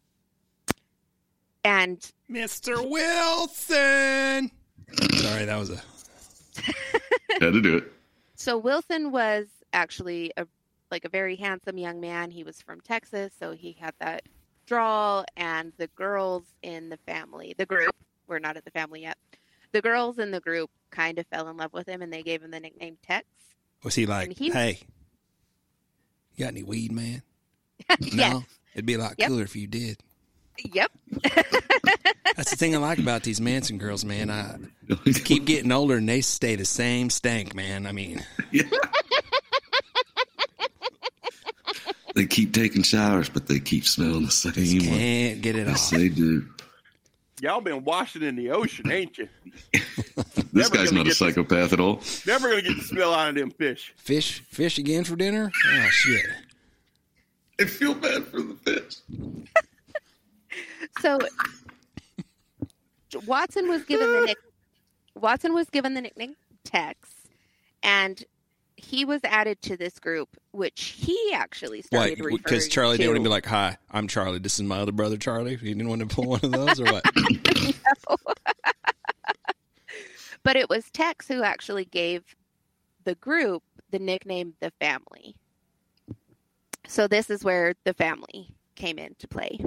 [1.63, 1.99] And
[2.29, 2.89] Mr.
[2.89, 4.51] Wilson.
[5.13, 5.81] Sorry, that was a.
[7.39, 7.93] Had to do it.
[8.35, 10.45] so Wilson was actually a
[10.91, 12.31] like a very handsome young man.
[12.31, 14.23] He was from Texas, so he had that
[14.69, 15.25] drawl.
[15.35, 17.93] And the girls in the family, the group,
[18.27, 19.17] we're not at the family yet.
[19.73, 22.41] The girls in the group kind of fell in love with him, and they gave
[22.41, 23.25] him the nickname Tex.
[23.83, 24.79] Was he like, he- hey,
[26.35, 27.21] you got any weed, man?
[27.99, 28.13] Yes.
[28.13, 28.43] No.
[28.75, 29.27] It'd be a lot Yep.
[29.27, 29.97] cooler if you did.
[30.73, 30.91] Yep.
[32.35, 34.29] That's the thing I like about these Manson girls, man.
[34.29, 34.57] I
[35.23, 37.87] keep getting older and they stay the same stank, man.
[37.87, 38.23] I mean,
[42.19, 44.53] They keep taking showers, but they keep smelling the same.
[44.53, 44.79] way.
[44.85, 45.97] can't get it Yes, off.
[45.97, 46.45] they do.
[47.39, 49.29] Y'all been washing in the ocean, ain't you?
[50.51, 52.01] This Never guy's not a get this- psychopath at all.
[52.27, 53.93] Never gonna get the smell out of them fish.
[53.95, 55.49] Fish, fish again for dinner?
[55.71, 56.25] Oh shit!
[57.61, 58.95] I feel bad for the fish.
[60.99, 61.19] So
[63.27, 64.37] Watson was given the nick
[65.15, 66.97] Watson was given the nickname Tex,
[67.83, 68.21] and
[68.79, 73.03] he was added to this group, which he actually started Because referring Charlie to.
[73.03, 74.39] didn't want to be like, "Hi, I'm Charlie.
[74.39, 76.85] This is my other brother, Charlie." He didn't want to pull one of those, or
[76.85, 77.03] what?
[80.43, 82.23] but it was Tex who actually gave
[83.03, 85.35] the group the nickname the family.
[86.87, 89.59] So this is where the family came into play.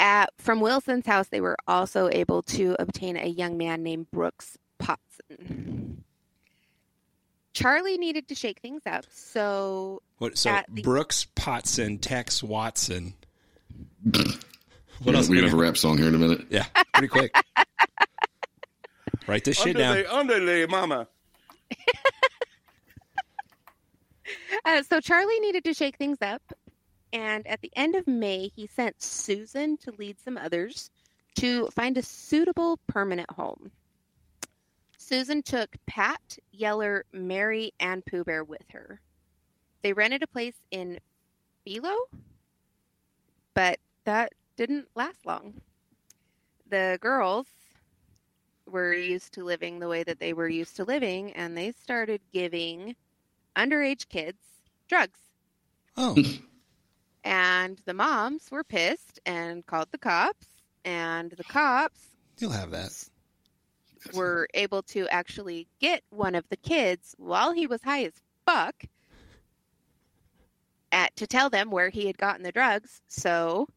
[0.00, 4.56] At from Wilson's house, they were also able to obtain a young man named Brooks
[4.78, 6.04] Poston.
[7.58, 10.38] Charlie needed to shake things up, so What?
[10.38, 13.14] So the- Brooks Poston, Tex Watson.
[14.02, 14.44] What
[15.02, 15.28] What else?
[15.28, 16.46] We're gonna have a rap song here in a minute.
[16.50, 17.34] Yeah, pretty quick.
[19.26, 19.96] Write this shit down.
[19.96, 21.08] Underlay, underlay, mama.
[24.64, 26.42] Uh, so Charlie needed to shake things up,
[27.12, 30.90] and at the end of May, he sent Susan to lead some others
[31.36, 33.70] to find a suitable permanent home.
[35.08, 39.00] Susan took Pat, Yeller, Mary, and Pooh Bear with her.
[39.82, 40.98] They rented a place in
[41.64, 41.94] Philo,
[43.54, 45.62] but that didn't last long.
[46.68, 47.46] The girls
[48.66, 52.20] were used to living the way that they were used to living, and they started
[52.30, 52.94] giving
[53.56, 54.42] underage kids
[54.88, 55.20] drugs.
[55.96, 56.16] Oh,
[57.24, 60.48] And the moms were pissed and called the cops,
[60.84, 63.08] and the cops you'll have that.
[64.14, 68.12] Were able to actually get one of the kids while he was high as
[68.46, 68.84] fuck
[70.92, 73.02] at to tell them where he had gotten the drugs.
[73.08, 73.68] So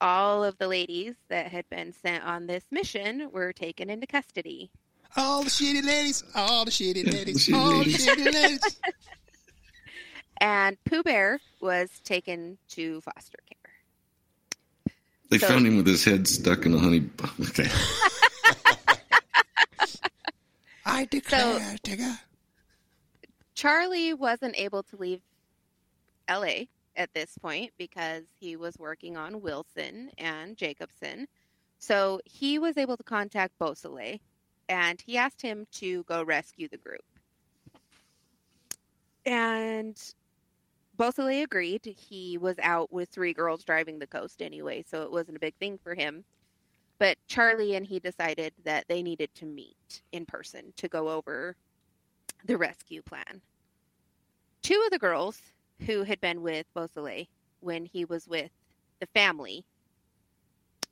[0.00, 4.70] all of the ladies that had been sent on this mission were taken into custody.
[5.16, 8.80] All the shitty ladies, all the shitty ladies, all the shitty ladies.
[10.42, 14.94] And Pooh Bear was taken to foster care.
[15.28, 17.10] They So- found him with his head stuck in a honey.
[17.42, 17.68] Okay.
[20.90, 22.18] I declare, Tigger.
[23.54, 25.20] Charlie wasn't able to leave
[26.28, 26.64] LA
[26.96, 31.28] at this point because he was working on Wilson and Jakobson.
[31.78, 34.18] So he was able to contact Beausoleil
[34.68, 37.04] and he asked him to go rescue the group.
[39.24, 39.96] And
[40.96, 41.84] Beausoleil agreed.
[41.84, 45.54] He was out with three girls driving the coast anyway, so it wasn't a big
[45.54, 46.24] thing for him.
[47.00, 51.56] But Charlie and he decided that they needed to meet in person to go over
[52.44, 53.40] the rescue plan.
[54.62, 55.40] Two of the girls
[55.86, 57.24] who had been with Beausoleil
[57.60, 58.50] when he was with
[59.00, 59.64] the family,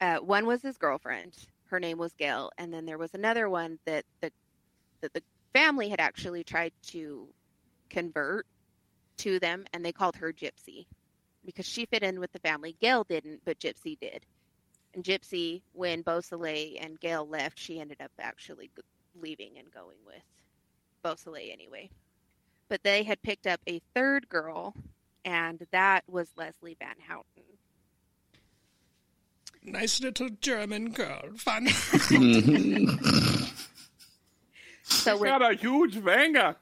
[0.00, 1.34] uh, one was his girlfriend.
[1.66, 4.32] Her name was Gail, and then there was another one that the
[5.02, 7.28] that the family had actually tried to
[7.90, 8.46] convert
[9.18, 10.86] to them, and they called her Gypsy
[11.44, 12.74] because she fit in with the family.
[12.80, 14.24] Gail didn't, but Gypsy did.
[14.94, 18.70] And Gypsy, when Beausoleil and Gail left, she ended up actually
[19.20, 20.22] leaving and going with
[21.02, 21.90] Beausoleil anyway.
[22.68, 24.74] But they had picked up a third girl,
[25.24, 27.44] and that was Leslie Van Houten.
[29.62, 31.30] Nice little German girl.
[31.36, 31.68] Fun.
[34.90, 36.56] So He's when, got a huge vanga.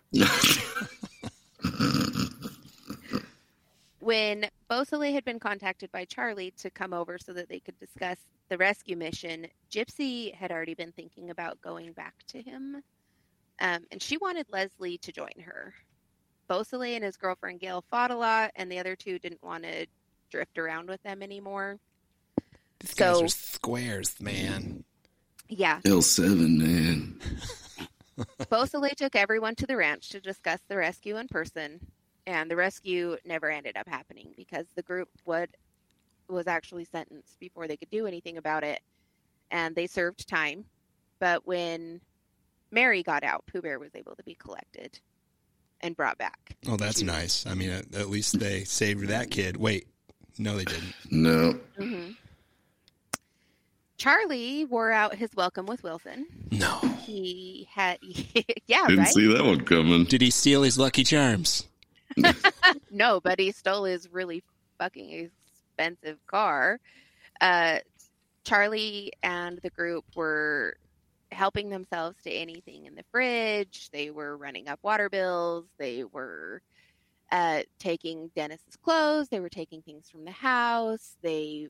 [4.00, 8.18] when Beausoleil had been contacted by Charlie to come over so that they could discuss
[8.48, 12.82] the rescue mission, Gypsy had already been thinking about going back to him.
[13.60, 15.74] Um, and she wanted Leslie to join her.
[16.48, 19.86] Beausoleil and his girlfriend Gail fought a lot, and the other two didn't want to
[20.30, 21.78] drift around with them anymore.
[22.80, 24.84] These guys are squares, man.
[25.48, 25.80] Yeah.
[25.84, 27.20] L7, man.
[28.50, 31.80] Beausoleil took everyone to the ranch to discuss the rescue in person,
[32.26, 35.50] and the rescue never ended up happening because the group would
[36.28, 38.80] was actually sentenced before they could do anything about it,
[39.50, 40.64] and they served time.
[41.20, 42.00] But when
[42.72, 44.98] Mary got out, Pooh Bear was able to be collected
[45.80, 46.56] and brought back.
[46.68, 47.46] Oh, that's to- nice.
[47.46, 49.56] I mean, at, at least they saved that kid.
[49.56, 49.86] Wait,
[50.38, 50.94] no, they didn't.
[51.10, 51.52] No.
[51.78, 52.10] hmm
[53.98, 56.26] Charlie wore out his welcome with Wilson.
[56.50, 56.78] No.
[57.00, 57.98] He had,
[58.66, 59.08] yeah, Didn't right.
[59.08, 60.04] see that one coming.
[60.04, 61.66] Did he steal his Lucky Charms?
[62.90, 64.42] no, but he stole his really
[64.78, 65.30] fucking
[65.78, 66.80] expensive car.
[67.40, 67.78] Uh,
[68.44, 70.76] Charlie and the group were
[71.32, 73.90] helping themselves to anything in the fridge.
[73.92, 75.66] They were running up water bills.
[75.78, 76.62] They were
[77.32, 79.28] uh, taking Dennis's clothes.
[79.28, 81.16] They were taking things from the house.
[81.22, 81.68] They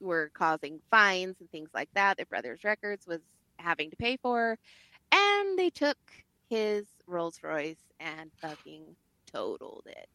[0.00, 3.20] were causing fines and things like that that Brothers Records was
[3.58, 4.58] having to pay for.
[5.12, 5.98] And they took
[6.48, 8.96] his Rolls Royce and fucking
[9.32, 10.08] totaled it.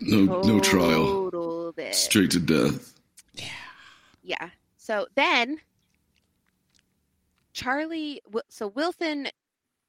[0.00, 1.30] No, no trial.
[1.30, 1.94] Totaled it.
[1.94, 2.94] Straight to death.
[3.34, 3.44] Yeah.
[4.22, 4.50] Yeah.
[4.76, 5.58] So then
[7.58, 9.28] Charlie, so Wilson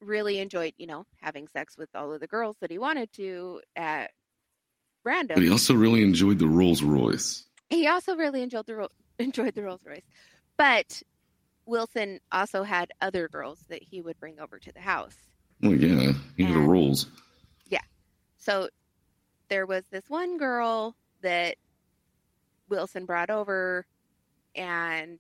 [0.01, 3.61] really enjoyed, you know, having sex with all of the girls that he wanted to
[3.75, 4.11] at
[5.03, 5.35] random.
[5.35, 7.45] But he also really enjoyed the Rolls Royce.
[7.69, 8.89] He also really enjoyed the
[9.19, 10.01] enjoyed the Rolls Royce,
[10.57, 11.03] but
[11.65, 15.15] Wilson also had other girls that he would bring over to the house.
[15.61, 17.07] Well, yeah, you had a rules.
[17.67, 17.81] Yeah.
[18.37, 18.69] So
[19.49, 21.55] there was this one girl that
[22.69, 23.85] Wilson brought over,
[24.55, 25.19] and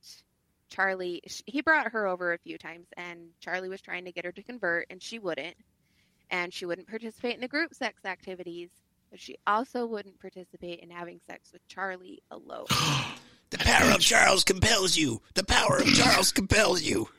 [0.69, 4.25] Charlie, sh- he brought her over a few times, and Charlie was trying to get
[4.25, 5.57] her to convert, and she wouldn't.
[6.31, 8.69] And she wouldn't participate in the group sex activities,
[9.09, 12.65] but she also wouldn't participate in having sex with Charlie alone.
[13.51, 15.23] The power of Charles compels you.
[15.33, 17.09] The power of Charles compels you.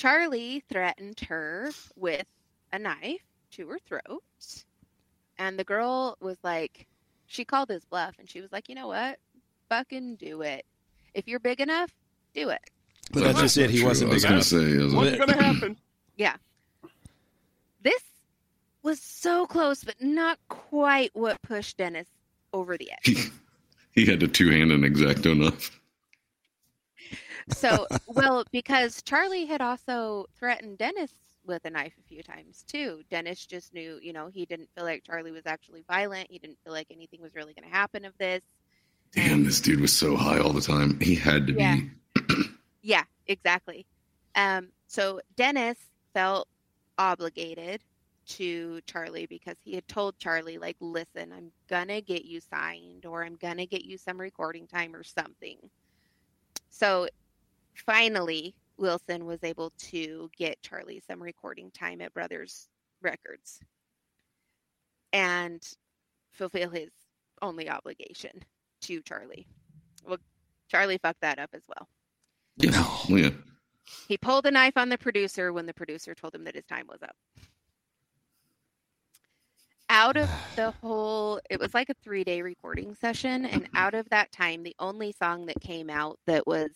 [0.00, 2.24] Charlie threatened her with
[2.72, 3.20] a knife
[3.50, 4.22] to her throat.
[5.36, 6.86] And the girl was like,
[7.26, 9.18] she called his bluff and she was like, you know what?
[9.68, 10.64] Fucking do it.
[11.12, 11.90] If you're big enough,
[12.34, 12.62] do it.
[13.12, 13.68] But that's just it.
[13.68, 13.88] He True.
[13.88, 14.90] wasn't I was big gonna enough.
[14.90, 15.76] say, What's going to happen?
[16.16, 16.36] Yeah.
[17.82, 18.02] This
[18.82, 22.06] was so close, but not quite what pushed Dennis
[22.52, 22.98] over the edge.
[23.04, 23.24] he,
[24.04, 25.79] he had a two hand and exacto knife.
[27.48, 31.12] So, well, because Charlie had also threatened Dennis
[31.46, 33.02] with a knife a few times too.
[33.10, 36.30] Dennis just knew, you know, he didn't feel like Charlie was actually violent.
[36.30, 38.42] He didn't feel like anything was really going to happen of this.
[39.12, 41.00] Damn, this dude was so high all the time.
[41.00, 41.76] He had to Yeah.
[41.76, 41.90] be.
[42.82, 43.84] Yeah, exactly.
[44.36, 45.76] Um, so Dennis
[46.14, 46.48] felt
[46.96, 47.82] obligated
[48.28, 53.22] to Charlie because he had told Charlie, like, listen, I'm gonna get you signed or
[53.24, 55.58] I'm gonna get you some recording time or something.
[56.70, 57.08] So
[57.84, 62.68] finally, Wilson was able to get Charlie some recording time at Brothers
[63.02, 63.60] Records
[65.12, 65.62] and
[66.32, 66.90] fulfill his
[67.42, 68.30] only obligation
[68.82, 69.46] to Charlie.
[70.06, 70.18] Well,
[70.68, 71.88] Charlie fucked that up as well.
[72.56, 72.86] Yeah.
[73.08, 73.30] Yeah.
[74.08, 76.86] He pulled a knife on the producer when the producer told him that his time
[76.88, 77.16] was up.
[79.88, 83.44] Out of the whole, it was like a three day recording session.
[83.44, 86.70] And out of that time, the only song that came out that was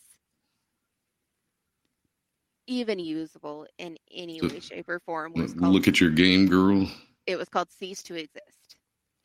[2.67, 6.47] even usable in any So- way, shape, or form was called, Look at your game,
[6.49, 6.89] girl.
[7.27, 8.77] it was called Cease to Exist.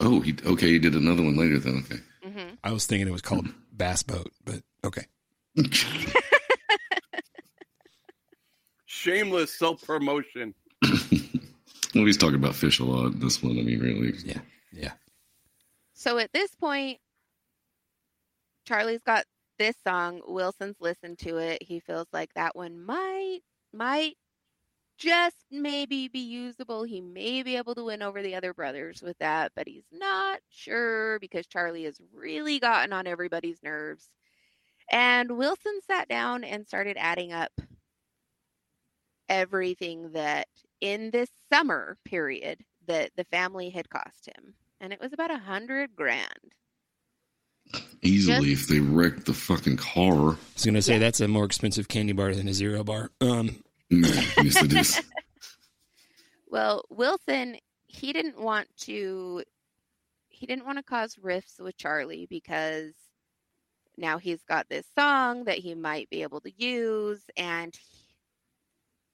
[0.02, 0.68] Oh, he okay.
[0.68, 1.84] He did another one later then.
[1.86, 2.00] Okay.
[2.24, 5.06] hmm I was thinking it was called Bass Boat, but okay.
[8.86, 10.54] Shameless self promotion.
[10.84, 13.20] well, he's talking about fish a lot.
[13.20, 14.14] This one, I mean, really.
[14.26, 14.40] Yeah.
[14.72, 14.92] Yeah.
[15.94, 17.00] So at this point,
[18.66, 19.26] Charlie's got
[19.60, 20.22] this song.
[20.28, 21.64] Wilson's listened to it.
[21.64, 23.41] He feels like that one might
[23.74, 24.18] might
[24.97, 26.84] just maybe be usable.
[26.84, 30.39] He may be able to win over the other brothers with that, but he's not
[30.49, 34.10] sure because Charlie has really gotten on everybody's nerves.
[34.91, 37.51] And Wilson sat down and started adding up
[39.30, 40.47] everything that
[40.82, 44.55] in this summer period that the family had cost him.
[44.82, 46.53] And it was about a hundred grand.
[48.02, 50.14] Easily, if they wrecked the fucking car.
[50.32, 53.12] I was gonna say that's a more expensive candy bar than a zero bar.
[53.22, 55.02] Um, Mm, yes, it is.
[56.52, 59.43] Well, Wilson, he didn't want to
[60.30, 62.93] he didn't want to cause rifts with Charlie because
[63.97, 67.78] now he's got this song that he might be able to use and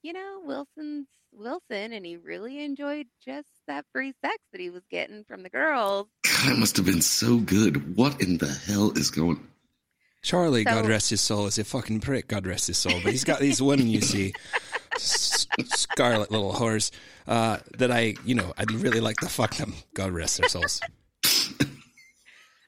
[0.02, 1.08] you know, Wilson's
[1.38, 5.50] Wilson and he really enjoyed just that free sex that he was getting from the
[5.50, 6.08] girls.
[6.24, 7.96] God, it must have been so good.
[7.98, 9.40] What in the hell is going?
[10.24, 12.28] Charlie, So- God rest his soul, is a fucking prick.
[12.28, 13.00] God rest his soul.
[13.04, 14.34] But he's got these women, you see,
[14.98, 16.92] scarlet little whores
[17.28, 19.74] uh, that I, you know, I'd really like to fuck them.
[19.94, 20.82] God rest their souls.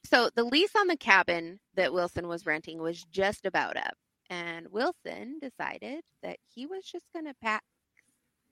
[0.05, 3.95] So the lease on the cabin that Wilson was renting was just about up,
[4.29, 7.63] and Wilson decided that he was just going to pack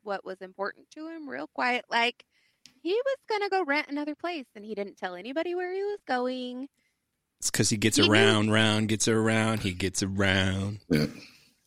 [0.06, 2.24] what was important to him real quiet, like
[2.82, 5.84] he was going to go rent another place, and he didn't tell anybody where he
[5.84, 6.68] was going.
[7.40, 10.80] It's because he gets He knew- around, round, gets around, he gets around.
[10.90, 11.06] Yeah.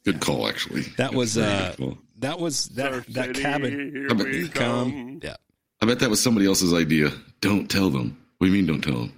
[0.05, 0.83] Good call, actually.
[0.97, 3.91] That was uh, good that was that Surf that City, cabin.
[3.93, 5.21] Here I bet we you come.
[5.23, 5.37] Yeah,
[5.83, 7.11] I bet that was somebody else's idea.
[7.41, 8.17] Don't tell them.
[8.39, 9.13] What do you mean, don't tell them?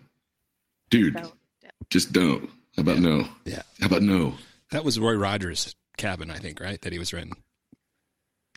[0.90, 1.32] Dude, So
[1.90, 2.50] just don't.
[2.76, 3.28] How about no?
[3.44, 3.62] yeah.
[3.80, 4.34] How about no?
[4.72, 6.80] That was Roy Rogers' cabin, I think, right?
[6.82, 7.36] That he was renting.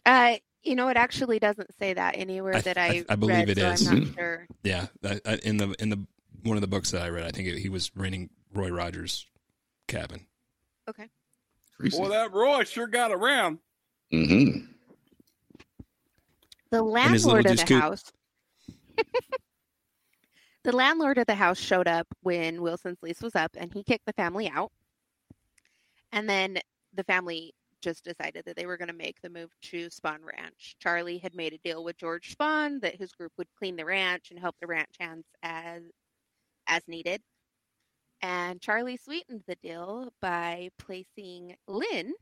[0.05, 3.35] Uh, you know, it actually doesn't say that anywhere I- that I- I, I believe
[3.37, 3.87] read, it so is.
[3.87, 4.47] I'm not sure.
[4.63, 6.05] Yeah, I, I, in the in the
[6.43, 9.27] one of the books that I read, I think it, he was renting Roy Rogers'
[9.87, 10.27] cabin.
[11.77, 11.97] Crazy.
[11.97, 13.57] Boy, that Roy sure got around.
[14.13, 14.65] mm-hmm.
[16.69, 18.11] The landlord of the deuce house.
[20.63, 24.05] the landlord of the house showed up when Wilson's lease was up, and he kicked
[24.05, 24.71] the family out.
[26.11, 26.59] And then
[26.93, 27.53] the family
[27.83, 30.75] just decided that they were going to make the move to Spahn Ranch.
[30.79, 34.31] Charlie had made a deal with George Spahn that his group would clean the ranch
[34.31, 35.83] and help the ranch hands as
[36.67, 37.21] as needed.
[38.21, 42.13] And Charlie sweetened the deal by placing Lynn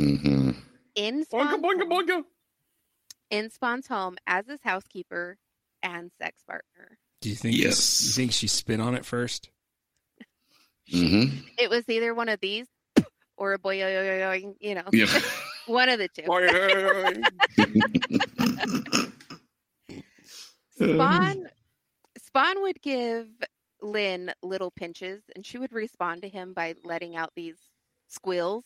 [0.00, 0.50] Mm-hmm.
[0.94, 2.22] in Boinga, Spahn's boinga, home- boinga.
[3.30, 5.36] in Spahn's home as his housekeeper
[5.82, 6.98] and sex partner.
[7.22, 7.56] Do you think?
[7.56, 8.04] Yes.
[8.04, 9.50] You think she spit on it first?
[10.92, 11.38] Mm-hmm.
[11.58, 12.66] It was either one of these
[13.36, 13.74] or a boy,
[14.60, 15.06] you know, Yeah.
[15.66, 16.22] one of the two.
[16.22, 16.46] Boy,
[20.80, 21.46] Spahn,
[22.18, 23.28] Spahn would give
[23.82, 27.56] Lynn little pinches, and she would respond to him by letting out these
[28.08, 28.64] squeals.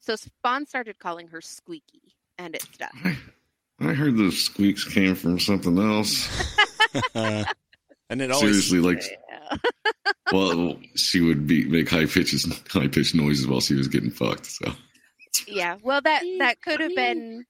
[0.00, 2.94] So Spahn started calling her Squeaky, and it stuck.
[3.80, 6.28] I heard those squeaks came from something else.
[7.14, 9.56] and it always Seriously, like, Yeah.
[10.32, 14.46] well, she would be make high pitches, high pitched noises while she was getting fucked.
[14.46, 14.72] So
[15.46, 15.76] yeah.
[15.82, 17.44] Well, that that could have been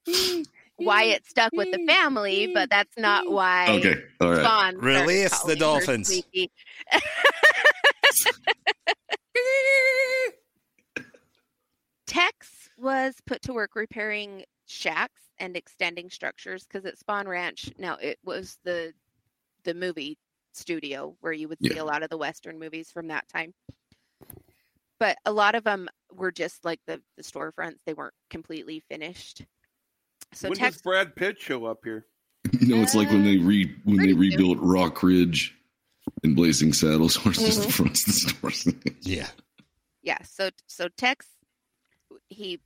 [0.77, 3.69] why it stuck with the family, but that's not why.
[3.71, 4.45] okay, all right.
[4.45, 6.09] Spahn Release the dolphins.
[6.09, 6.51] Squeaky.
[12.07, 17.97] Tex was put to work repairing shacks and extending structures because at Spahn Ranch, now
[18.01, 18.93] it was the
[19.65, 20.19] the movie
[20.57, 21.83] studio where you would see Yeah.
[21.83, 23.55] a lot of the Western movies from that time.
[24.99, 29.45] But a lot of them were just like the, the storefronts; they weren't completely finished.
[30.33, 32.07] So when Tex does Brad Pitt show up here?
[32.61, 34.39] You know, it's like when they re when they pretty soon.
[34.39, 35.55] rebuilt Rock Ridge
[36.23, 37.83] and Blazing Saddles, where it's just the mm-hmm.
[37.83, 38.69] fronts of the stores.
[39.03, 39.27] yeah.
[40.03, 41.27] yeah so so tex
[42.29, 42.61] he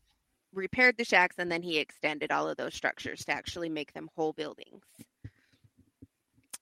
[0.53, 4.11] repaired the shacks and then he extended all of those structures to actually make them
[4.17, 4.85] whole buildings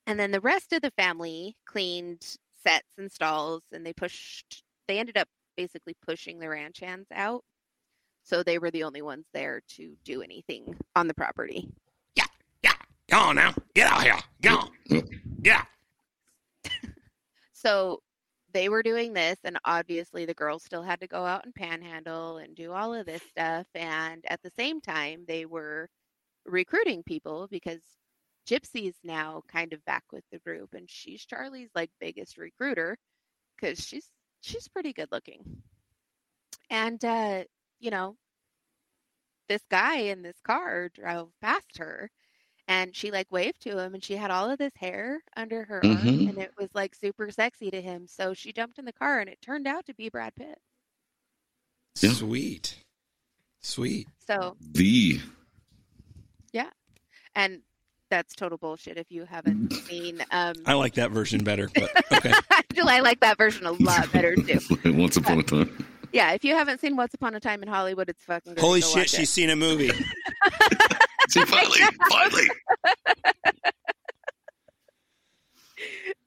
[0.08, 4.98] and then the rest of the family cleaned sets and stalls and they pushed they
[4.98, 7.44] ended up basically pushing the ranch hands out
[8.24, 11.68] so they were the only ones there to do anything on the property
[12.16, 12.24] Yeah,
[12.64, 12.72] yeah.
[13.08, 13.54] Go on now.
[13.74, 14.18] Get out here.
[14.42, 14.70] Go on.
[15.50, 15.66] Out.
[17.52, 18.00] so
[18.52, 22.38] they were doing this and obviously the girls still had to go out and panhandle
[22.38, 25.88] and do all of this stuff and at the same time they were
[26.46, 27.80] recruiting people because
[28.48, 32.96] gypsy's now kind of back with the group and she's charlie's like biggest recruiter
[33.56, 34.08] because she's
[34.40, 35.62] she's pretty good looking
[36.70, 37.44] and uh
[37.78, 38.16] you know
[39.48, 42.10] this guy in this car drove past her
[42.68, 45.84] and she like waved to him and she had all of this hair under her
[45.84, 46.28] arm Mhm.
[46.28, 49.28] and it was like super sexy to him so she jumped in the car and
[49.30, 50.58] it turned out to be brad pitt
[52.00, 52.12] Yeah.
[52.12, 52.76] Sweet.
[53.60, 54.08] Sweet.
[54.26, 55.20] so The
[56.52, 56.70] yeah,
[57.34, 57.62] and
[58.10, 62.32] that's total bullshit if you haven't seen um I like that version better, but okay.
[62.88, 64.60] I like that version a lot better too.
[64.84, 65.86] Once upon a time.
[66.12, 68.60] Yeah, if you haven't seen Once Upon a Time in Hollywood, it's fucking good.
[68.60, 69.32] Holy shit, she's it.
[69.32, 69.90] seen a movie.
[71.28, 72.48] See, finally, finally.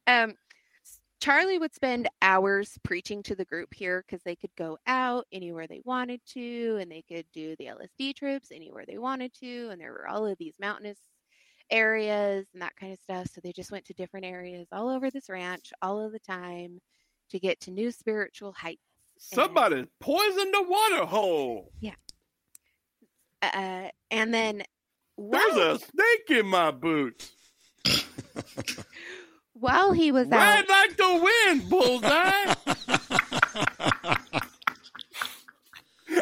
[0.05, 0.35] Um,
[1.19, 5.65] Charlie would spend hours preaching to the group here because they could go out anywhere
[5.65, 9.81] they wanted to, and they could do the LSD trips anywhere they wanted to, and
[9.81, 10.99] there were all of these mountainous
[11.71, 13.27] areas and that kind of stuff.
[13.33, 16.79] So they just went to different areas all over this ranch all of the time
[17.31, 18.81] to get to new spiritual heights.
[19.17, 21.71] Somebody poisoned the water hole.
[21.79, 21.93] Yeah.
[23.41, 24.63] Uh, and then
[25.17, 27.31] There's a snake in my boots.
[29.53, 30.33] while he was out,
[30.67, 32.55] Ride like the wind, bullseye.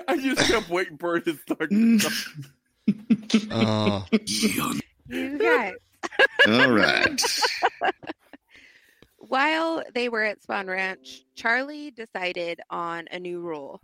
[0.08, 1.72] I just kept waiting for it to start.
[3.52, 4.06] Oh,
[5.10, 5.74] You guys.
[6.48, 7.22] All right.
[9.18, 13.82] While they were at Spahn Ranch, Charlie decided on a new rule,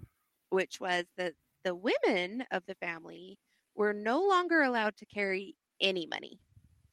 [0.50, 3.38] which was that the women of the family
[3.76, 6.40] were no longer allowed to carry any money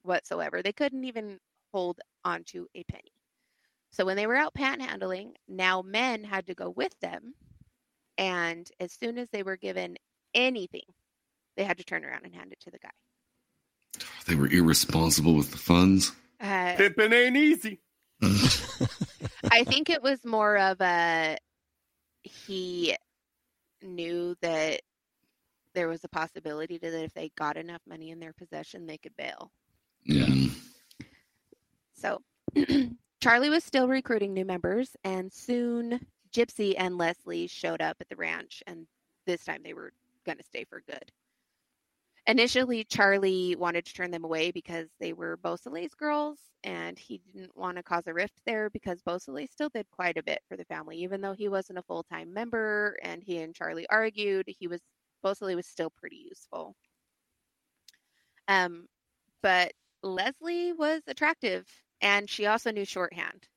[0.02, 0.62] whatsoever.
[0.62, 1.38] They couldn't even
[1.72, 3.12] hold onto a penny.
[3.90, 7.34] So when they were out panhandling, now men had to go with them.
[8.16, 9.96] And as soon as they were given
[10.34, 10.82] anything,
[11.56, 12.90] they had to turn around and hand it to the guy.
[14.26, 16.12] They were irresponsible with the funds.
[16.40, 17.80] Uh, Pimping ain't easy.
[19.50, 21.36] I think it was more of a
[22.22, 22.96] he
[23.82, 24.80] knew that
[25.74, 29.16] there was a possibility that if they got enough money in their possession, they could
[29.16, 29.50] bail.
[30.08, 30.50] Mm.
[31.94, 32.20] So
[33.20, 36.00] Charlie was still recruiting new members, and soon
[36.32, 38.86] Gypsy and Leslie showed up at the ranch, and
[39.26, 39.92] this time they were
[40.24, 41.10] going to stay for good.
[42.26, 47.56] Initially, Charlie wanted to turn them away because they were Beausoleil's girls, and he didn't
[47.56, 50.64] want to cause a rift there because Beausoleil still did quite a bit for the
[50.66, 52.96] family, even though he wasn't a full time member.
[53.02, 54.46] And he and Charlie argued.
[54.46, 54.80] He was
[55.22, 56.76] Beausoleil was still pretty useful.
[58.46, 58.86] Um,
[59.42, 61.66] but Leslie was attractive,
[62.00, 63.48] and she also knew shorthand.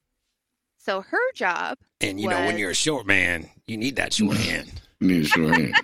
[0.78, 4.38] So her job and you know when you're a short man, you need that short
[4.38, 4.82] hand.
[5.00, 5.76] Need a short hand.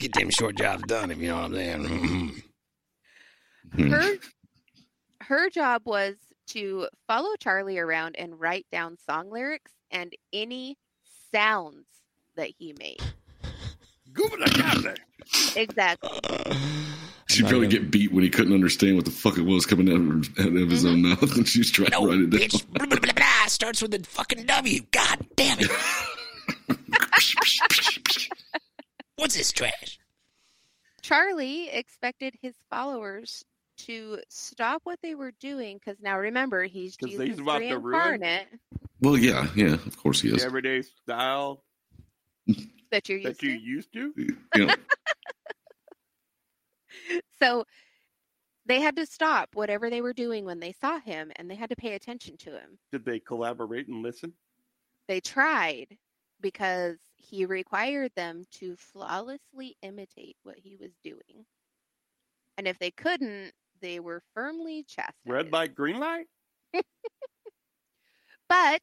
[0.00, 1.10] Get them short jobs done.
[1.10, 1.84] If you know what I'm saying.
[1.84, 2.42] Mhm.
[3.74, 3.90] Hmm.
[3.90, 4.12] her
[5.22, 6.14] her job was
[6.48, 10.76] to follow Charlie around and write down song lyrics and any
[11.32, 11.86] sounds
[12.36, 13.00] that he made.
[14.12, 14.96] Goobada
[15.56, 16.10] Exactly.
[17.28, 19.96] She'd probably get beat when he couldn't understand what the fuck it was coming out
[19.96, 22.40] of, out of his own mouth, and she was trying No, to write it down.
[22.40, 22.66] bitch.
[22.72, 24.80] Blah, blah, blah, blah, starts with a fucking W.
[24.92, 25.70] God damn it.
[29.16, 29.98] What's this trash?
[31.02, 33.44] Charlie expected his followers
[33.78, 37.78] to stop what they were doing because now remember he's 'Cause Jesus he's about to
[37.78, 38.48] ruin- reincarnate
[39.00, 40.44] Well, yeah, yeah, of course he The is.
[40.44, 41.62] everyday style
[42.90, 44.12] that you're used that you used to.
[44.16, 44.36] You
[44.66, 44.74] know,
[47.38, 47.64] So
[48.64, 51.70] they had to stop whatever they were doing when they saw him and they had
[51.70, 52.78] to pay attention to him.
[52.90, 54.32] Did they collaborate and listen?
[55.06, 55.96] They tried
[56.40, 61.44] because he required them to flawlessly imitate what he was doing.
[62.56, 65.16] And if they couldn't, they were firmly chastised.
[65.26, 66.26] Red light, green light.
[68.48, 68.82] But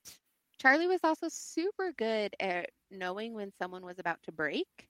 [0.60, 4.90] Charlie was also super good at knowing when someone was about to break.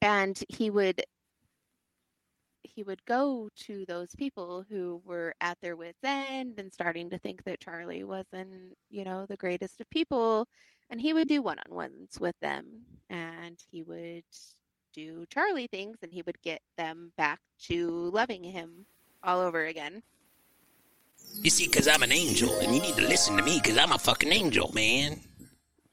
[0.00, 1.02] And he would
[2.64, 7.18] he would go to those people who were at their wits end and starting to
[7.18, 10.46] think that Charlie wasn't, you know, the greatest of people.
[10.92, 12.66] And he would do one on ones with them
[13.08, 14.24] and he would
[14.92, 18.84] do Charlie things and he would get them back to loving him
[19.22, 20.02] all over again.
[21.40, 23.92] You see, because I'm an angel, and you need to listen to me because I'm
[23.92, 25.18] a fucking angel, man.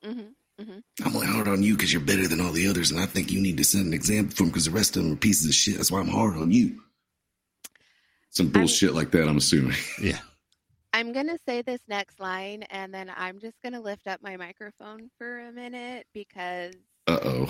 [0.03, 0.19] hmm
[0.59, 0.79] mm-hmm.
[1.05, 3.31] I'm only hard on you because you're better than all the others, and I think
[3.31, 5.47] you need to set an example for them because the rest of them are pieces
[5.47, 5.77] of shit.
[5.77, 6.81] That's why I'm hard on you.
[8.31, 9.77] Some bullshit like that, I'm assuming.
[10.01, 10.19] Yeah.
[10.99, 14.21] I'm going to say this next line and then I'm just going to lift up
[14.21, 16.73] my microphone for a minute because
[17.07, 17.49] Uh oh.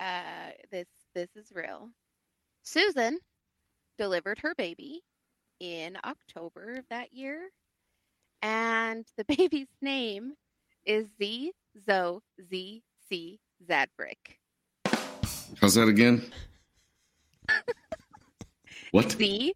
[0.00, 1.90] uh, this this is real.
[2.62, 3.18] Susan
[3.98, 5.02] delivered her baby
[5.60, 7.50] in October of that year
[8.40, 10.32] and the baby's name
[10.86, 11.52] is Z
[11.84, 14.38] Zo Z C Zadbrick.
[15.60, 16.32] How's that again?
[18.92, 19.12] What?
[19.12, 19.52] Z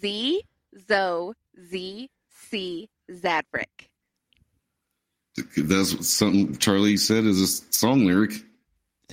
[0.00, 0.42] Z
[0.86, 1.34] Zo
[1.70, 2.08] Z
[2.50, 3.88] C Zadbrick.
[5.56, 8.32] That's something Charlie said is a song lyric.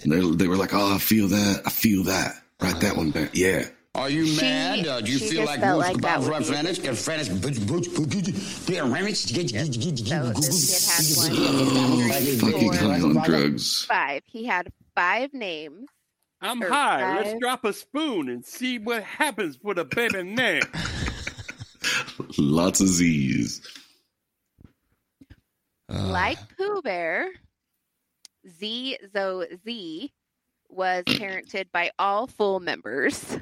[0.04, 1.62] And they, they were like, oh, I feel that.
[1.66, 2.34] I feel that.
[2.62, 3.30] Write that one down.
[3.34, 3.66] Yeah.
[3.96, 4.88] Are you She- mad?
[4.88, 6.82] Uh, do you feel like felt most like that about would be French?
[6.82, 9.36] Get French, butch, butch, butch, get French, Oh,
[12.40, 13.86] fucking high on drugs.
[13.86, 14.22] five.
[14.26, 15.88] He had five names.
[16.42, 17.18] I'm Or high.
[17.22, 20.64] Let's drop a spoon and see what happens with a baby name.
[22.38, 23.62] Lots of Z's.
[25.92, 27.30] Uh, like Pooh Bear,
[28.60, 30.12] Z Zo Z
[30.70, 33.38] was parented by all full members.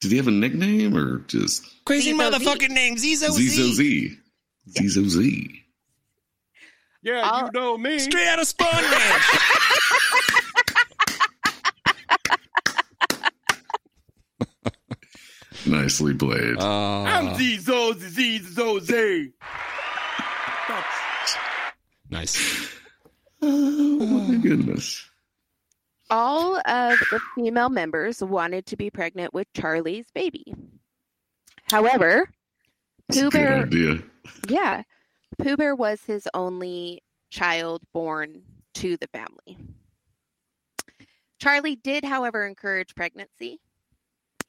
[0.00, 2.44] Did he have a nickname or just Crazy Zizo Z.
[2.44, 3.74] motherfucking name, Zizo Zizo Z.
[3.74, 4.18] Z?
[4.82, 5.64] Zizo Z.
[7.02, 7.98] Yeah, All- you know me.
[7.98, 9.22] Straight out of Spahn Ranch.
[15.68, 16.56] Nicely played.
[16.60, 19.32] I'm Uh, Zizo Zizo Z.
[22.10, 22.68] nice.
[23.42, 25.04] oh my goodness.
[26.10, 30.54] All of the female members wanted to be pregnant with Charlie's baby.
[31.70, 32.30] However,
[33.10, 34.02] It's Pooh Bear, idea.
[34.48, 34.82] yeah,
[35.38, 38.42] Pooh Bear was his only child born
[38.74, 39.58] to the family.
[41.38, 43.60] Charlie did, however, encourage pregnancy.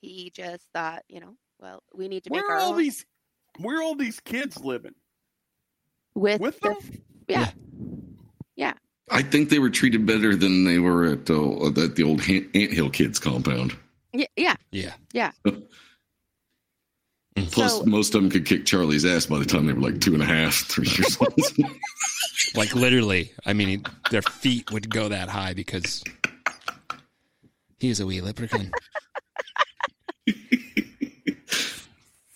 [0.01, 2.77] He just thought, you know, well, we need to make Where our are all own
[2.77, 3.05] these?
[3.59, 4.95] Where are all these kids living?
[6.15, 7.01] with, with the, them?
[7.27, 7.51] yeah,
[8.55, 8.73] yeah.
[9.11, 12.49] I think they were treated better than they were at the, at the old Han-
[12.53, 13.75] Ant Hill Kids compound.
[14.13, 14.93] Yeah, yeah, Yeah.
[15.13, 15.31] yeah.
[17.51, 20.01] Plus, So- most of them could kick Charlie's ass by the time they were like
[20.01, 21.33] two and a half, three years old.
[22.55, 26.03] Like literally, I mean, their feet would go that high because
[27.79, 28.71] he was a wee leprechaun.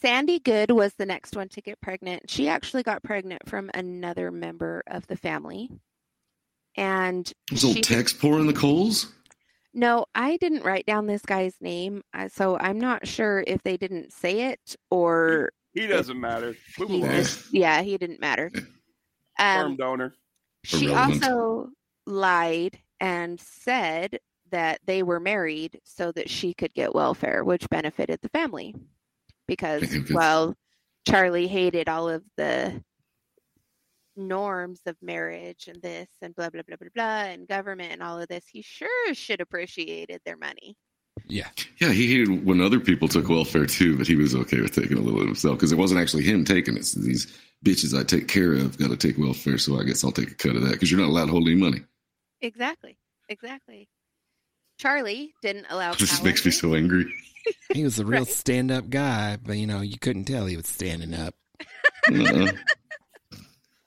[0.01, 2.29] Sandy Good was the next one to get pregnant.
[2.29, 5.69] She actually got pregnant from another member of the family.
[6.75, 9.11] And Was she, old Tex pouring the coals?
[9.73, 14.11] no, I didn't write down this guy's name, so I'm not sure if they didn't
[14.11, 16.55] say it or He doesn't matter.
[16.77, 18.51] He just, yeah, he didn't matter.
[19.39, 20.15] Sperm Um, donor.
[20.65, 21.23] she Irrelevant.
[21.23, 21.69] also
[22.05, 24.19] lied and said
[24.53, 28.73] that they were married so that she could get welfare, which benefited the family.
[29.47, 30.55] Because, Because- well,
[31.07, 32.81] Charlie hated all of the
[34.15, 38.21] norms of marriage and this and blah, blah, blah, blah, blah, and government and all
[38.21, 38.45] of this.
[38.47, 40.77] He sure should appreciated their money.
[41.25, 41.49] Yeah.
[41.81, 44.97] Yeah, he hated when other people took welfare too, but he was okay with taking
[44.97, 46.81] a little of himself because it wasn't actually him taking it.
[46.81, 50.11] It's these bitches I take care of got to take welfare, so I guess I'll
[50.11, 51.81] take a cut of that because you're not allowed to hold any money.
[52.41, 52.97] Exactly.
[53.29, 53.87] Exactly.
[54.77, 56.59] Charlie didn't allow This makes me calendars.
[56.59, 57.13] so angry.
[57.73, 58.27] He was a real Right.
[58.33, 61.35] stand up guy, but you know, you couldn't tell he was standing up.
[62.11, 62.51] Uh-uh.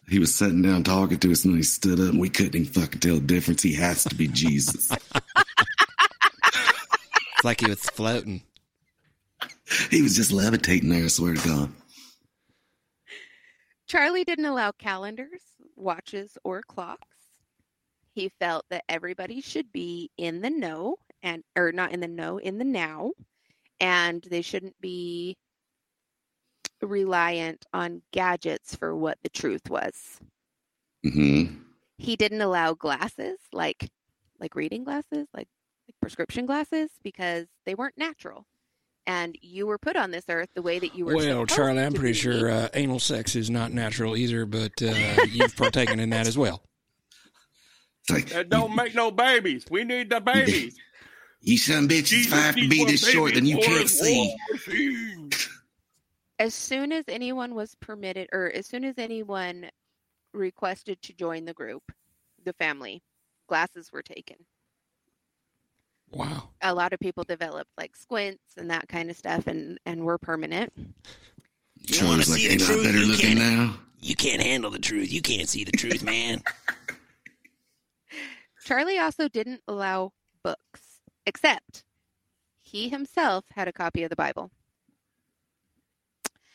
[0.08, 2.54] he was sitting down talking to us, and then he stood up, and we couldn't
[2.54, 3.62] even fucking tell the difference.
[3.62, 4.90] He has to be Jesus.
[7.38, 8.40] It's like he was floating.
[9.90, 11.04] he was just levitating there.
[11.04, 11.70] I swear to God.
[13.86, 15.42] Charlie didn't allow calendars,
[15.76, 17.06] watches, or clocks.
[18.16, 22.38] He felt that everybody should be in the know and or not in the know,
[22.38, 23.12] in the now,
[23.78, 25.36] and they shouldn't be
[26.80, 30.18] reliant on gadgets for what the truth was.
[31.04, 31.44] hmm
[31.98, 33.90] He didn't allow glasses like
[34.40, 35.48] like reading glasses, like,
[35.86, 38.46] like prescription glasses because they weren't natural.
[39.06, 41.92] And you were put on this earth the way that you were Well, Charlie, I'm
[41.92, 42.18] pretty be.
[42.18, 46.38] sure uh, anal sex is not natural either, but uh, you've partaken in that as
[46.38, 46.62] well.
[48.08, 49.64] It's like That don't make no babies.
[49.70, 50.76] We need the babies.
[51.40, 54.34] you some bitches Jesus five to be this short, then you can't see.
[56.38, 59.68] as soon as anyone was permitted or as soon as anyone
[60.32, 61.82] requested to join the group
[62.44, 63.02] the family
[63.48, 64.36] glasses were taken
[66.12, 66.50] Wow.
[66.62, 70.18] a lot of people developed like squints and that kind of stuff and and were
[70.18, 70.72] permanent
[71.86, 73.76] Charlie's like, ain't I better looking now?
[74.00, 75.12] You can't handle the truth.
[75.12, 76.42] You can't see the truth, man.
[78.66, 80.12] charlie also didn't allow
[80.42, 81.84] books except
[82.62, 84.50] he himself had a copy of the bible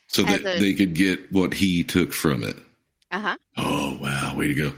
[0.08, 2.58] So As that a- they could get what he took from it.
[3.12, 4.74] uh-huh Oh wow, way to go!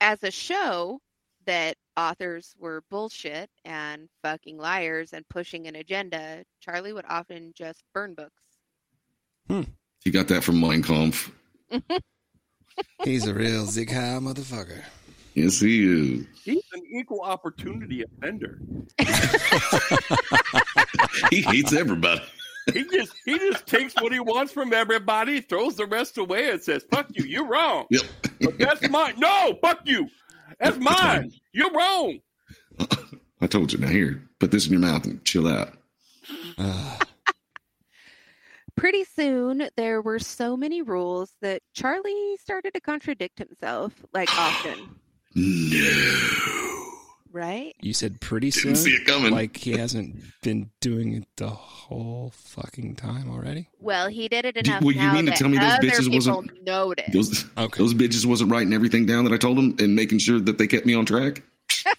[0.00, 1.00] as a show
[1.46, 7.82] that authors were bullshit and fucking liars and pushing an agenda charlie would often just
[7.92, 9.66] burn books
[10.04, 11.32] He got that from Mein Kampf.
[13.04, 14.82] He's a real Zig Heil motherfucker.
[15.34, 16.26] Yes, he is.
[16.88, 18.60] He's an equal opportunity offender.
[21.30, 22.22] he hates everybody.
[22.72, 26.62] He just he just takes what he wants from everybody, throws the rest away, and
[26.62, 28.02] says, "Fuck you, you're wrong." Yep.
[28.40, 29.14] But that's mine.
[29.18, 30.08] No, fuck you.
[30.60, 31.32] That's mine.
[31.52, 32.18] You're wrong.
[33.40, 33.78] I told you.
[33.78, 35.72] Now here, put this in your mouth and chill out.
[36.58, 36.98] Uh,
[38.76, 44.96] pretty soon there were so many rules that Charlie started to contradict himself like often,
[45.34, 46.84] No.
[47.32, 47.74] right?
[47.80, 48.72] you said pretty soon?
[48.72, 49.30] Didn't see it coming.
[49.32, 53.68] Like he hasn't been doing it the whole fucking time already?
[53.78, 56.64] Well, he did it Do- enough well, you mean to tell me those bitches wasn't-
[56.64, 57.12] noticed.
[57.12, 57.78] Those Okay.
[57.78, 60.66] those bitches wasn't writing everything down that I told them and making sure that they
[60.66, 61.42] kept me on track.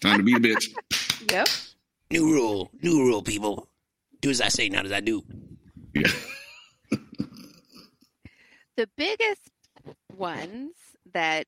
[0.00, 0.72] Time to be a bitch.
[1.30, 1.48] Yep.
[2.10, 2.70] New rule.
[2.82, 3.68] New rule, people.
[4.20, 5.22] Do as I say, not as I do.
[5.94, 6.10] Yeah.
[8.76, 9.42] The biggest
[10.16, 10.72] ones
[11.12, 11.46] that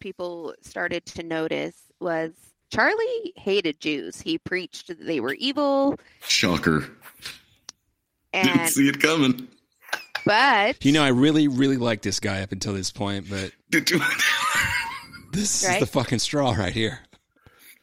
[0.00, 2.32] people started to notice was
[2.72, 4.20] Charlie hated Jews.
[4.20, 5.96] He preached that they were evil,
[6.26, 6.90] Shocker.
[8.32, 9.48] And, Didn't see it coming.
[10.24, 13.52] but You know, I really, really like this guy up until this point, but
[15.32, 15.74] this Right?
[15.74, 17.00] is the fucking straw right here.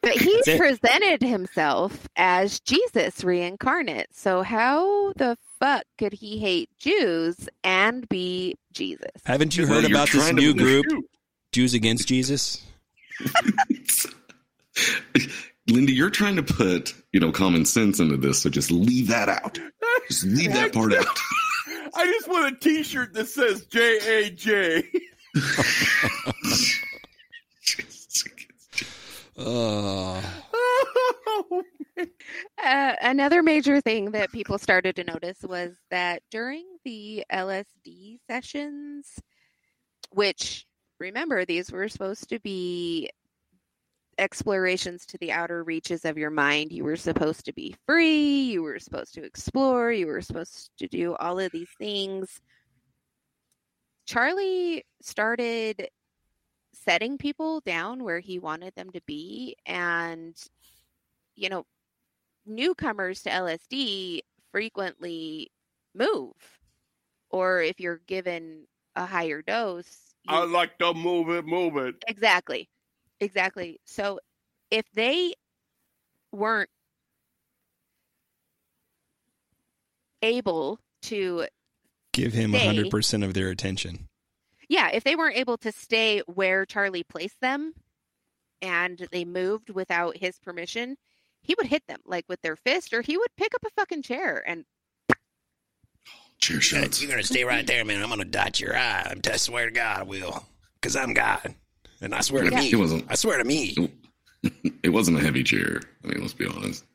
[0.01, 4.07] But he presented himself as Jesus reincarnate.
[4.13, 9.09] So how the fuck could he hate Jews and be Jesus?
[9.25, 11.03] Haven't you heard you're about this new group, you.
[11.57, 12.63] Jews Against Jesus?
[15.67, 19.27] Linda, you're trying to put, you know, common sense into this, so just leave that
[19.27, 19.57] out.
[20.07, 21.07] Just leave that part out.
[21.95, 24.83] I just want a T-shirt that says J A J.
[29.35, 30.21] Uh,
[32.63, 39.19] Uh, another major thing that people started to notice was that during the LSD sessions,
[40.11, 40.66] which
[40.99, 43.09] remember these were supposed to be
[44.17, 46.71] explorations to the outer reaches of your mind.
[46.71, 50.87] You were supposed to be free, you were supposed to explore, you were supposed to
[50.87, 52.41] do all of these things.
[54.05, 55.89] Charlie started
[56.73, 60.35] setting people down where he wanted them to be and
[61.35, 61.65] you know
[62.45, 64.21] newcomers to LSD
[64.51, 65.51] frequently
[65.93, 66.33] move
[67.29, 71.95] or if you're given a higher dose I like to move it, move it.
[72.07, 72.69] Exactly.
[73.19, 73.79] Exactly.
[73.85, 74.19] So
[74.69, 75.33] if they
[76.31, 76.69] weren't
[80.21, 81.45] able to
[82.13, 82.67] give him Stay.
[82.67, 84.07] 100% of their attention.
[84.69, 87.73] yeah, if they weren't able to stay where Charlie placed them
[88.61, 90.97] and they moved without his permission,
[91.41, 94.01] he would hit them like with their fist or he would pick up a fucking
[94.01, 94.65] chair and
[96.39, 97.01] Chair shots.
[97.01, 98.01] You're going to stay right there, man.
[98.01, 99.13] I'm going to dot your eye.
[99.31, 100.45] I swear to God, I will.
[100.75, 101.55] Because I'm God.
[102.01, 102.59] And I swear to Yeah.
[102.59, 102.71] me.
[102.71, 103.05] It wasn't.
[103.09, 103.75] I swear to me.
[104.83, 105.81] It wasn't a heavy chair.
[106.03, 106.85] I mean, let's be honest.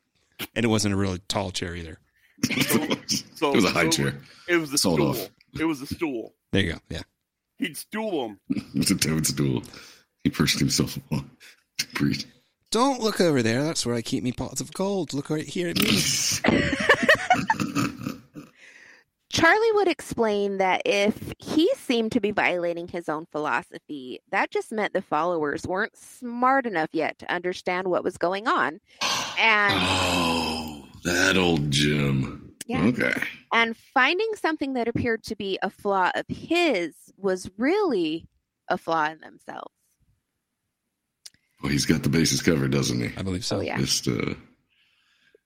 [0.55, 1.99] And it wasn't a really tall chair either.
[2.45, 2.81] So
[3.51, 4.15] it was a high so chair.
[4.47, 5.09] It was a Sold stool.
[5.09, 5.29] off.
[5.59, 6.33] It was a stool.
[6.51, 6.79] There you go.
[6.89, 7.01] Yeah.
[7.59, 8.39] He'd stool him.
[8.73, 9.61] It was a toad stool.
[10.23, 11.29] He perched himself upon
[11.79, 12.23] to breathe.
[12.71, 13.61] Don't look over there.
[13.63, 15.13] That's where I keep me pots of gold.
[15.13, 15.89] Look right here at me.
[19.33, 24.71] Charlie would explain that if he seemed to be violating his own philosophy, that just
[24.71, 28.79] meant the followers weren't smart enough yet to understand what was going on.
[29.39, 32.53] And Oh, that old Jim.
[32.67, 32.83] Yeah.
[32.85, 33.11] Okay.
[33.51, 38.27] and finding something that appeared to be a flaw of his was really
[38.69, 39.73] a flaw in themselves.
[41.61, 43.09] Well, he's got the bases covered, doesn't he?
[43.17, 43.57] I believe so.
[43.57, 43.79] Oh, yeah.
[43.79, 44.35] Just uh,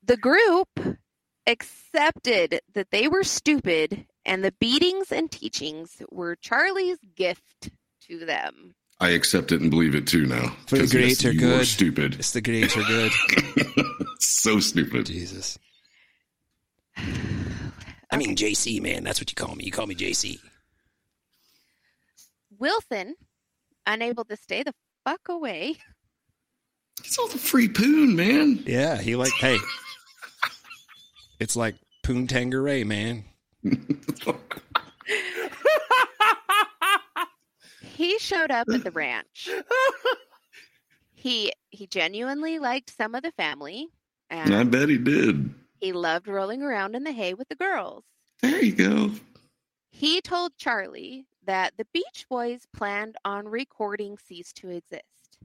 [0.03, 0.97] The group
[1.47, 7.69] accepted that they were stupid and the beatings and teachings were Charlie's gift
[8.07, 8.75] to them.
[8.99, 10.55] I accept it and believe it too now.
[10.67, 11.67] For the 'Cause, yes, grades are you were good.
[11.67, 12.13] stupid.
[12.15, 13.11] It's the grades are good.
[14.19, 15.05] so stupid.
[15.05, 15.57] Jesus.
[16.97, 19.03] I mean, JC, man.
[19.03, 19.63] That's what you call me.
[19.65, 20.39] You call me JC.
[22.57, 23.15] Wilson,
[23.85, 24.73] unable to stay the
[25.05, 25.75] fuck away,
[27.03, 28.63] It's all the free poon, man.
[28.65, 29.57] Yeah, he like, hey.
[31.39, 33.23] It's like Poon Tangeray, man.
[37.81, 39.49] he showed up at the ranch.
[41.19, 43.87] He he genuinely liked some of the family
[44.29, 45.49] and I bet he did.
[45.79, 48.03] he loved rolling around in the hay with the girls.
[48.41, 49.11] There you go.
[49.89, 55.39] He told Charlie that the Beach Boys planned on recording Cease to Exist.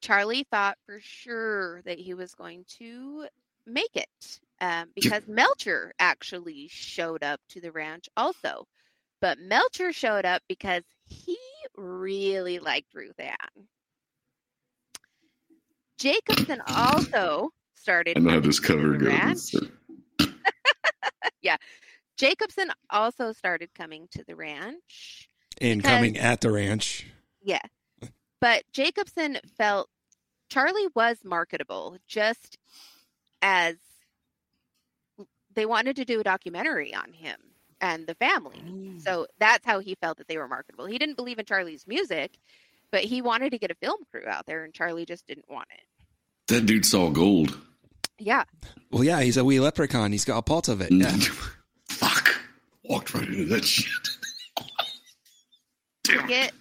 [0.00, 3.28] Charlie thought for sure that he was going to
[3.66, 8.66] make it um, because Melcher actually showed up to the ranch also.
[9.20, 11.38] But Melcher showed up because he
[11.76, 13.66] really liked Ruth Ann.
[15.98, 18.16] Jakobson also started.
[18.18, 19.54] I know how coming this to cover the goes.
[19.54, 19.54] ranch.
[22.18, 25.28] Jakobson also started coming to the ranch.
[25.60, 27.06] And Because- coming at the ranch.
[27.42, 27.60] Yeah.
[28.40, 29.88] But Jakobson felt
[30.50, 32.58] Charlie was marketable just
[33.46, 33.76] as
[35.54, 37.36] they wanted to do a documentary on him
[37.80, 38.60] and the family.
[38.66, 39.00] Mm.
[39.00, 40.86] So that's how he felt that they were marketable.
[40.86, 42.38] He didn't believe in Charlie's music,
[42.90, 45.68] but he wanted to get a film crew out there and Charlie just didn't want
[45.72, 45.84] it.
[46.48, 47.56] That dude saw gold.
[48.18, 48.44] Yeah.
[48.90, 50.10] Well, yeah, he's a wee leprechaun.
[50.10, 50.90] He's got a pot of it.
[50.90, 51.02] Mm.
[51.02, 51.34] Yeah.
[51.88, 52.34] Fuck.
[52.82, 54.08] Walked right into that shit.
[56.04, 56.52] to get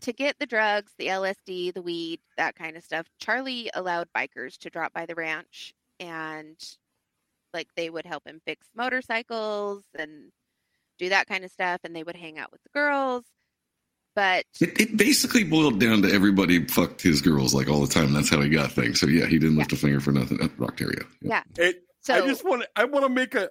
[0.00, 3.06] to get the drugs, the LSD, the weed, that kind of stuff.
[3.18, 6.56] Charlie allowed bikers to drop by the ranch and
[7.52, 10.30] like they would help him fix motorcycles and
[10.98, 13.24] do that kind of stuff and they would hang out with the girls.
[14.14, 18.14] But It, it basically boiled down to everybody fucked his girls like all the time.
[18.14, 18.98] That's how he got things.
[18.98, 20.40] So yeah, he didn't lift a finger for nothing.
[20.40, 21.06] Uh, Rocktario.
[21.20, 21.42] yeah.
[21.58, 22.68] It, So I just want to.
[22.76, 23.50] I want to make a.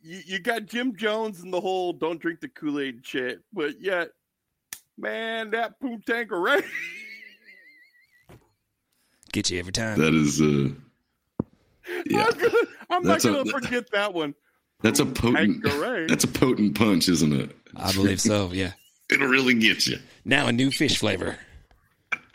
[0.00, 3.80] You, you got Jim Jones and the whole "don't drink the Kool Aid" shit, but
[3.80, 4.08] yet,
[4.98, 6.64] man, that poop tanker right.
[9.32, 9.98] Get you every time.
[9.98, 10.70] That is, uh,
[12.06, 12.54] yeah, I'm, gonna,
[12.90, 14.34] I'm not going to forget that one.
[14.82, 15.62] that's a potent,
[16.08, 17.56] that's a potent punch, isn't it?
[17.74, 18.50] I believe so.
[18.52, 18.72] Yeah.
[19.10, 19.98] It'll really get you.
[20.24, 21.36] Now a new fish flavor.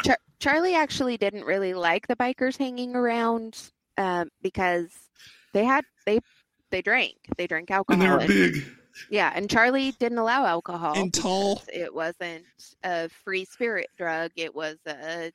[0.04, 3.58] Char- Charlie actually didn't really like the bikers hanging around
[3.98, 4.90] um, because
[5.54, 6.20] they had they
[6.70, 8.66] they drank they drank alcohol And they were and- big.
[9.10, 11.64] yeah and Charlie didn't allow alcohol And tall.
[11.74, 12.44] it wasn't
[12.84, 15.32] a free spirit drug it was a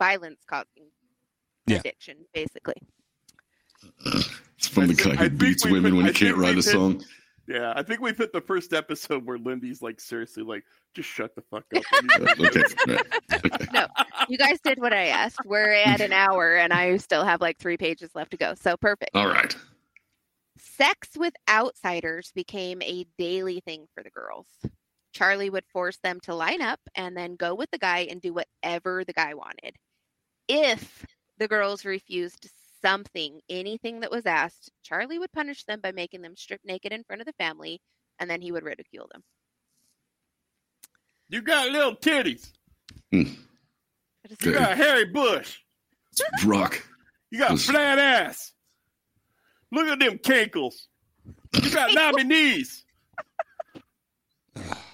[0.00, 0.90] violence causing
[1.66, 1.76] Yeah.
[1.78, 2.74] addiction basically
[4.58, 6.64] It's from the guy who beats we- women when I he can't write a did-
[6.64, 7.04] song.
[7.48, 10.62] Yeah, I think we put the first episode where Lindy's like, seriously, like,
[10.94, 11.82] just shut the fuck up.
[12.40, 13.72] okay, right.
[13.72, 13.86] no
[14.28, 17.58] you guys did what I asked we're at an hour and I still have like
[17.58, 19.54] three pages left to go so perfect All right.
[20.58, 24.46] Sex with outsiders became a daily thing for the girls.
[25.12, 28.32] Charlie would force them to line up and then go with the guy and do
[28.34, 29.74] whatever the guy wanted.
[30.52, 31.06] If
[31.38, 32.50] the girls refused
[32.82, 37.04] something, anything that was asked, Charlie would punish them by making them strip naked in
[37.04, 37.80] front of the family
[38.18, 39.22] and then he would ridicule them.
[41.28, 42.50] You got little titties.
[43.12, 43.22] Hmm.
[44.22, 44.54] What is You it?
[44.54, 45.58] got a hairy bush.
[46.12, 46.82] It's rock.
[47.30, 48.52] You got a flat ass.
[49.70, 50.74] Look at them cankles.
[51.62, 52.84] You got knobby knees.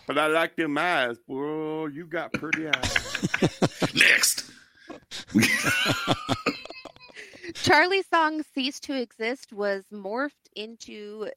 [0.06, 1.86] But I like them eyes, bro.
[1.86, 3.40] You got pretty eyes.
[3.94, 4.50] Next.
[7.54, 11.28] Charlie's song Cease to Exist was morphed into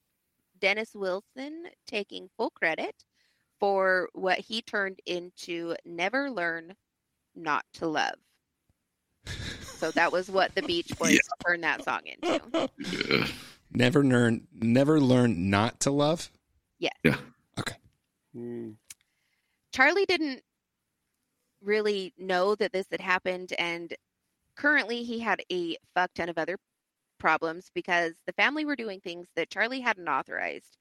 [0.60, 2.96] Dennis Wilson taking full credit
[3.60, 6.76] for what he turned into Never Learn
[7.36, 8.16] Not to Love.
[9.64, 11.20] So that was what the Beach Boys Yeah.
[11.46, 12.70] turned that song into.
[12.80, 13.28] Yeah.
[13.72, 14.48] Never learn.
[14.52, 16.32] Never learn not to love.
[16.80, 16.90] Yeah.
[17.58, 17.76] Okay.
[18.34, 18.72] Hmm.
[19.72, 20.42] Charlie didn't
[21.62, 23.96] really know that this had happened, and
[24.56, 26.58] currently he had a fuck ton of other
[27.20, 30.78] problems because the family were doing things that Charlie hadn't authorized.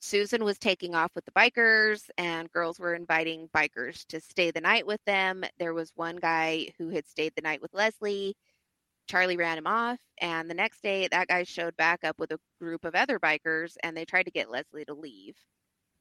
[0.00, 4.60] Susan was taking off with the bikers, and girls were inviting bikers to stay the
[4.60, 5.44] night with them.
[5.58, 8.34] There was one guy who had stayed the night with Leslie.
[9.08, 12.38] Charlie ran him off, and the next day, that guy showed back up with a
[12.60, 15.36] group of other bikers, and they tried to get Leslie to leave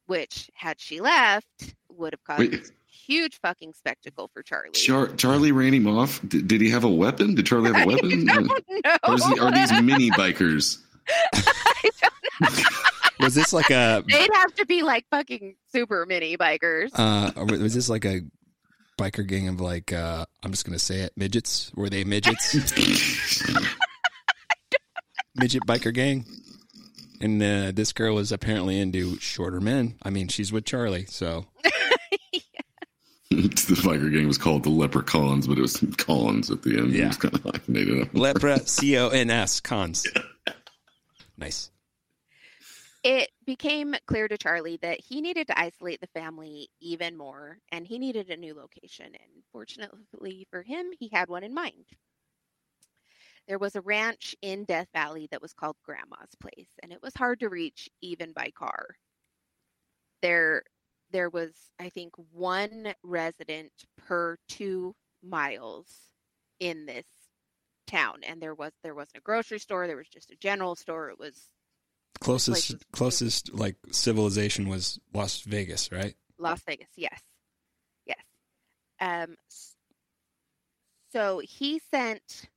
[0.09, 2.53] which had she left would have caused Wait.
[2.55, 4.71] a huge fucking spectacle for Charlie.
[4.71, 6.19] Char- Charlie ran him off.
[6.27, 7.35] D- did he have a weapon?
[7.35, 8.25] Did Charlie have a weapon?
[8.25, 8.97] don't know.
[9.07, 10.79] Or is he, are these mini bikers?
[11.33, 12.65] I don't-
[13.19, 14.01] Was this like a?
[14.07, 16.89] They'd have to be like fucking super mini bikers.
[16.93, 18.21] Uh, was this like a
[18.97, 19.91] biker gang of like?
[19.91, 21.11] uh I'm just gonna say it.
[21.17, 21.69] Midgets.
[21.75, 22.53] Were they midgets?
[25.35, 26.25] Midget biker gang.
[27.21, 29.95] And uh, this girl was apparently into shorter men.
[30.03, 31.45] I mean, she's with Charlie, so
[33.29, 36.93] the biker gang was called the Leprechauns, but it was Collins at the end.
[36.95, 37.07] It Yeah.
[37.07, 38.11] was kind of hyphenated.
[38.13, 40.05] lepra c o n s cons.
[41.37, 41.71] Nice.
[43.03, 47.87] it became clear to Charlie that he needed to isolate the family even more and
[47.87, 49.05] he needed a new location.
[49.07, 51.85] And fortunately for him, he had one in mind.
[53.49, 57.13] There was a ranch in Death Valley that was called Grandma's Place, and it was
[57.15, 58.95] hard to reach even by car.
[60.21, 60.63] There,
[61.11, 65.87] there was, I think, one resident per two miles
[66.59, 67.07] in this
[67.87, 69.87] town, and there was there wasn't a grocery store.
[69.87, 71.09] There was just a general store.
[71.09, 71.49] It was
[72.19, 76.15] Closest closest like civilization was Las Vegas, right?
[76.37, 77.21] Las Vegas, yes.
[78.05, 78.23] Yes.
[78.99, 79.37] Um
[81.11, 82.49] so he sent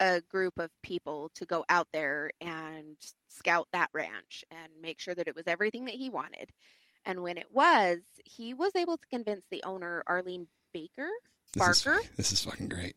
[0.00, 2.96] a group of people to go out there and
[3.28, 6.50] scout that ranch and make sure that it was everything that he wanted.
[7.04, 11.08] And when it was, he was able to convince the owner, Arlene Baker,
[11.54, 12.96] This is, Barker, this is fucking great.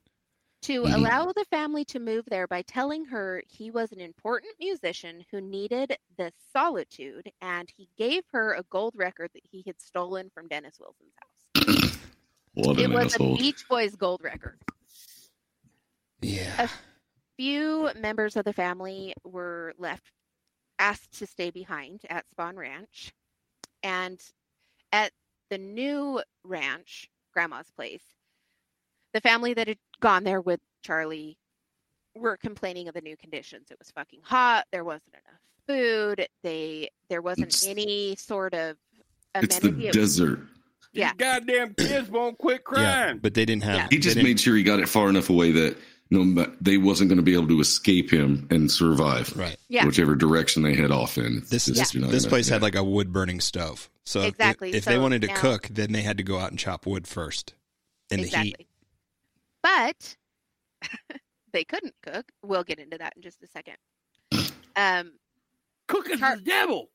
[0.63, 0.93] to Mhm.
[0.95, 5.41] allow the family to move there by telling her he was an important musician who
[5.41, 10.47] needed the solitude and he gave her a gold record that he had stolen from
[10.47, 11.99] Dennis Wilson's house.
[12.55, 13.33] What it was asshole.
[13.33, 14.59] a Beach Boys gold record.
[16.21, 16.67] Yeah.
[17.37, 20.11] Few members of the family were left
[20.79, 23.11] asked to stay behind at Spahn Ranch.
[23.81, 24.19] And
[24.91, 25.11] at
[25.49, 28.03] the new ranch, Grandma's place,
[29.13, 31.37] the family that had gone there with Charlie
[32.15, 33.67] were complaining of the new conditions.
[33.71, 34.65] It was fucking hot.
[34.71, 36.27] There wasn't enough food.
[36.43, 38.77] They there wasn't It's- any sort of
[39.35, 39.87] It's the amenity.
[39.87, 40.39] of- desert.
[40.91, 43.17] yeah, These goddamn kids won't quit Yeah, crying.
[43.19, 43.75] but they didn't have.
[43.75, 43.87] Yeah.
[43.89, 45.77] He just made sure he got it far enough away that
[46.13, 49.35] no, ma- they wasn't going to be able to escape him and survive.
[49.35, 49.57] right.
[49.69, 49.85] yeah.
[49.85, 51.41] Whichever direction they head off in.
[51.49, 52.53] This just- this, you're this place yeah.
[52.55, 53.89] had like a wood burning stove.
[54.05, 54.73] So if- Exactly.
[54.73, 56.85] if, they So wanted to now- cook, then they had to go out and chop
[56.85, 57.53] wood first.
[58.11, 58.67] in the heat.
[59.61, 60.15] But
[61.51, 62.31] they couldn't cook.
[62.43, 63.75] We'll get into that in just a second.
[64.75, 65.11] Um,
[65.87, 66.89] Cooking's Char- the devil.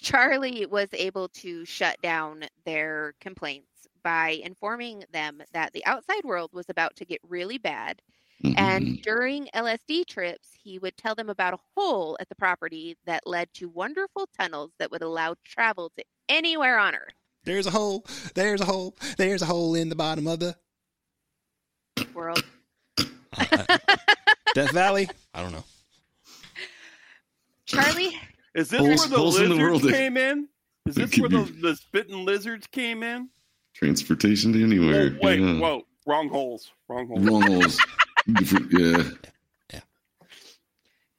[0.00, 3.66] Charlie was able to shut down their complaints
[4.02, 8.02] by informing them that the outside world was about to get really bad.
[8.42, 8.54] Mhm.
[8.58, 13.26] And during LSD trips, he would tell them about a hole at the property that
[13.26, 17.14] led to wonderful tunnels that would allow travel to anywhere on Earth.
[17.44, 18.04] There's a hole.
[18.34, 18.96] There's a hole.
[19.16, 20.56] There's a hole in the bottom of the
[22.14, 22.44] World.
[24.54, 25.08] Death Valley.
[25.34, 25.64] I don't know.
[27.66, 28.16] Charlie,
[28.54, 29.92] Is this Holes- where the holes in the lizards world.
[29.94, 30.48] came in?
[30.86, 33.30] Is this where the, the spitting lizards came in?
[33.74, 35.10] Transportation to anywhere.
[35.12, 35.58] Whoa, wait, yeah.
[35.58, 37.20] whoa, wrong holes, wrong holes.
[37.24, 37.78] Wrong holes.
[38.34, 39.04] Different- uh,
[39.72, 39.80] yeah.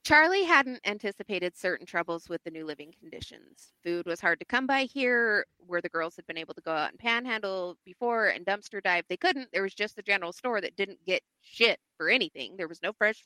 [0.04, 3.74] Charlie hadn't anticipated certain troubles with the new living conditions.
[3.84, 6.72] Food was hard to come by here, where the girls had been able to go
[6.72, 9.06] out and panhandle before and dumpster dive.
[9.08, 9.50] They couldn't.
[9.54, 12.58] There was just the general store that didn't get shit for anything.
[12.58, 13.24] There was no fresh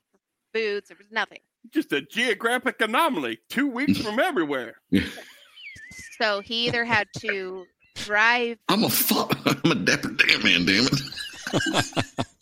[0.54, 0.90] foods.
[0.90, 1.40] There was nothing.
[1.72, 3.40] Just a geographic anomaly.
[3.50, 4.76] Two weeks from everywhere.
[6.20, 7.66] So he either had to
[7.96, 8.58] drive.
[8.70, 9.30] I'm a fu-
[9.64, 12.26] I'm a dapper damn man, damn it.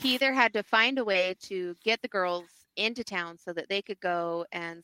[0.00, 3.68] He either had to find a way to get the girls into town so that
[3.68, 4.82] they could go and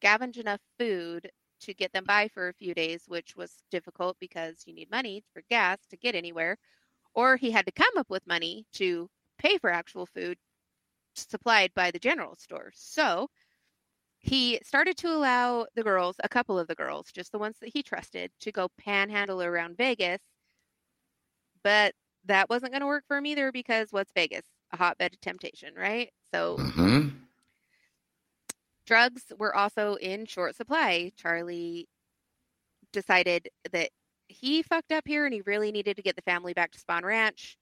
[0.00, 1.30] scavenge enough food
[1.62, 5.24] to get them by for a few days, which was difficult because you need money
[5.32, 6.58] for gas to get anywhere,
[7.14, 10.38] or he had to come up with money to pay for actual food
[11.16, 12.70] supplied by the general store.
[12.74, 13.30] So
[14.20, 17.70] he started to allow the girls, a couple of the girls, just the ones that
[17.72, 20.20] he trusted, to go panhandle around Vegas.
[21.64, 21.94] But
[22.26, 24.44] that wasn't going to work for him either because what's Vegas?
[24.72, 26.10] A hotbed of temptation, right?
[26.32, 27.02] So Uh-huh.
[28.86, 31.12] drugs were also in short supply.
[31.16, 31.88] Charlie
[32.92, 33.90] decided that
[34.28, 37.02] he fucked up here and he really needed to get the family back to Spahn
[37.02, 37.56] Ranch.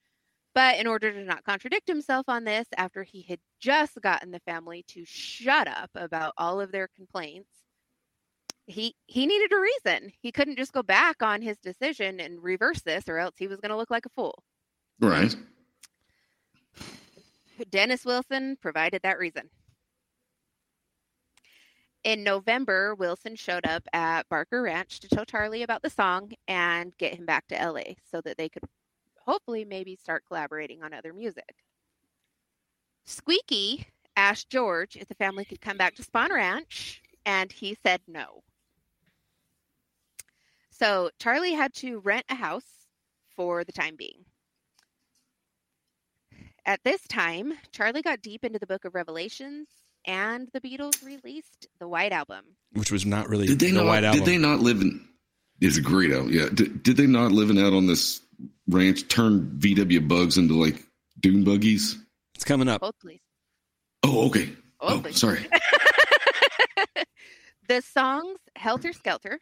[0.55, 4.41] But in order to not contradict himself on this, after he had just gotten the
[4.41, 7.51] family to shut up about all of their complaints,
[8.67, 10.13] he he needed a reason.
[10.21, 13.61] He couldn't just go back on his decision and reverse this, or else he was
[13.61, 14.43] going to look like a fool.
[15.01, 15.34] Right.
[17.70, 19.49] Dennis Wilson provided that reason.
[22.05, 26.97] In November, Wilson showed up at Barker Ranch to tell Charlie about the song and
[26.99, 28.64] get him back to LA so that they could
[29.24, 31.55] hopefully maybe start collaborating on other music.
[33.05, 33.86] Squeaky
[34.16, 38.43] asked George if the family could come back to Spahn Ranch, and he said no.
[40.70, 42.86] So Charlie had to rent a house
[43.36, 44.24] for the time being.
[46.65, 49.69] At this time, Charlie got deep into the book of Revelations,
[50.07, 52.45] and the Beatles released the White Album.
[52.73, 53.87] Which was not really Did they the not?
[53.87, 54.21] White Album.
[54.21, 55.07] Did they not live in?
[55.61, 56.33] It's a great album.
[56.33, 56.49] Yeah.
[56.53, 58.21] Did, did they not live living out on this
[58.69, 60.83] ranch turn VW bugs into like
[61.21, 61.97] dune buggies?
[62.35, 62.81] It's coming up.
[62.81, 63.21] Both, please.
[64.05, 64.47] Oh, okay.
[64.47, 65.21] Both, Oh, please.
[65.21, 65.47] sorry.
[67.69, 69.39] the songs Helter Skelter,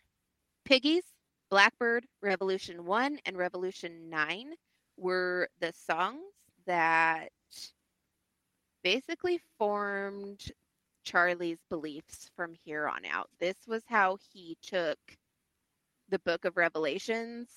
[0.66, 1.05] Piggies,
[1.51, 4.53] Blackbird, Revolution 1, and Revolution 9
[4.99, 6.21] were the songs
[6.71, 7.31] that
[8.85, 10.53] basically formed
[11.03, 13.29] Charlie's beliefs from here on out.
[13.41, 14.97] This was how he took
[16.11, 17.49] the book of Revelations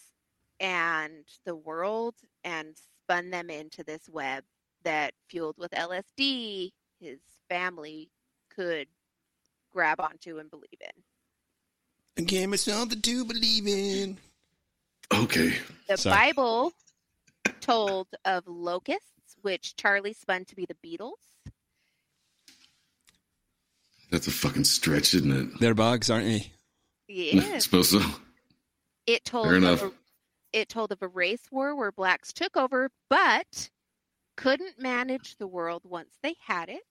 [0.59, 4.43] and the world and spun them into this web
[4.83, 8.09] that fueled with LSD his family
[8.49, 8.87] could
[9.71, 12.23] grab onto and believe in.
[12.23, 14.17] Again, it's something to believe in.
[15.13, 15.53] Okay.
[15.87, 16.15] The Sorry.
[16.15, 16.73] Bible
[17.63, 21.13] told of locusts, which Charlie spun to be the Beatles.
[24.11, 25.59] That's a fucking stretch, isn't it?
[25.59, 26.51] They're bugs, aren't they?
[27.07, 27.57] Yeah.
[27.59, 28.01] suppose so.
[29.07, 29.81] It told Fair enough.
[29.81, 29.91] a,
[30.51, 33.69] it told of a race war where blacks took over, but
[34.37, 36.83] couldn't manage the world once they had it.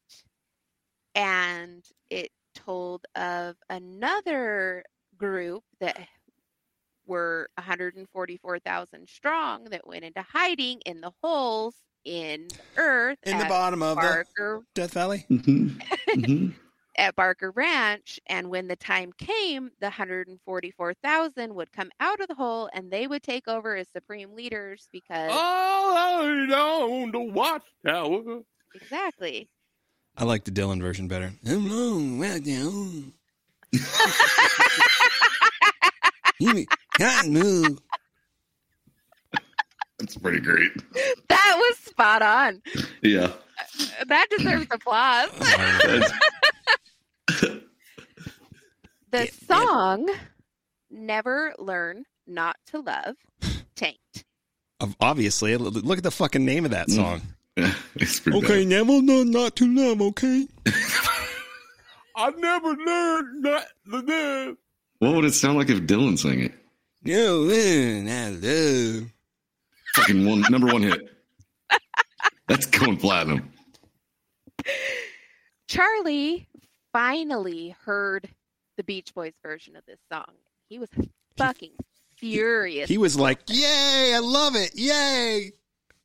[1.15, 4.85] And it told of another
[5.17, 5.99] group that
[7.07, 11.75] were 144,000 strong that went into hiding in the holes
[12.05, 15.25] in the earth In the bottom of the Barker Death Valley.
[15.31, 16.25] Mm-hmm.
[16.25, 16.49] hmm
[16.97, 22.35] at Barker Ranch, and when the time came, the 144,000 would come out of the
[22.35, 28.43] hole and they would take over as supreme leaders because All on the watchtower.
[28.75, 29.49] exactly.
[30.17, 31.33] I like the Dylan version better.
[31.47, 33.15] I'm long, well down.
[36.39, 36.67] you
[36.99, 37.79] can't move.
[39.99, 40.71] That's pretty great.
[41.29, 42.61] That was spot on.
[43.03, 43.33] Yeah.
[43.81, 45.31] Uh, that deserves applause.
[49.11, 50.09] That's, The song
[50.91, 53.17] "Never Learn Not to Love"
[53.77, 54.25] tanked.
[55.01, 56.97] Obviously, look at the fucking name of that mm.
[56.97, 57.23] song.
[57.55, 57.75] Yeah,
[58.29, 58.69] Okay, bad.
[58.69, 60.49] Nemo, no, not to love, Okay.
[62.17, 64.57] I've never learned not to live.
[65.01, 66.55] What would it sound like if Dylan sang it?
[67.05, 69.11] No, man, I love.
[69.95, 71.09] Fucking one number one hit.
[72.49, 73.53] That's going platinum.
[75.69, 76.49] Charlie
[76.93, 78.29] finally heard
[78.77, 80.35] the Beach Boys version of this song.
[80.69, 80.91] He was
[81.37, 81.73] fucking
[82.17, 82.89] furious.
[82.89, 84.13] He was like, "Yay!
[84.15, 84.73] I love it!
[84.75, 85.53] Yay!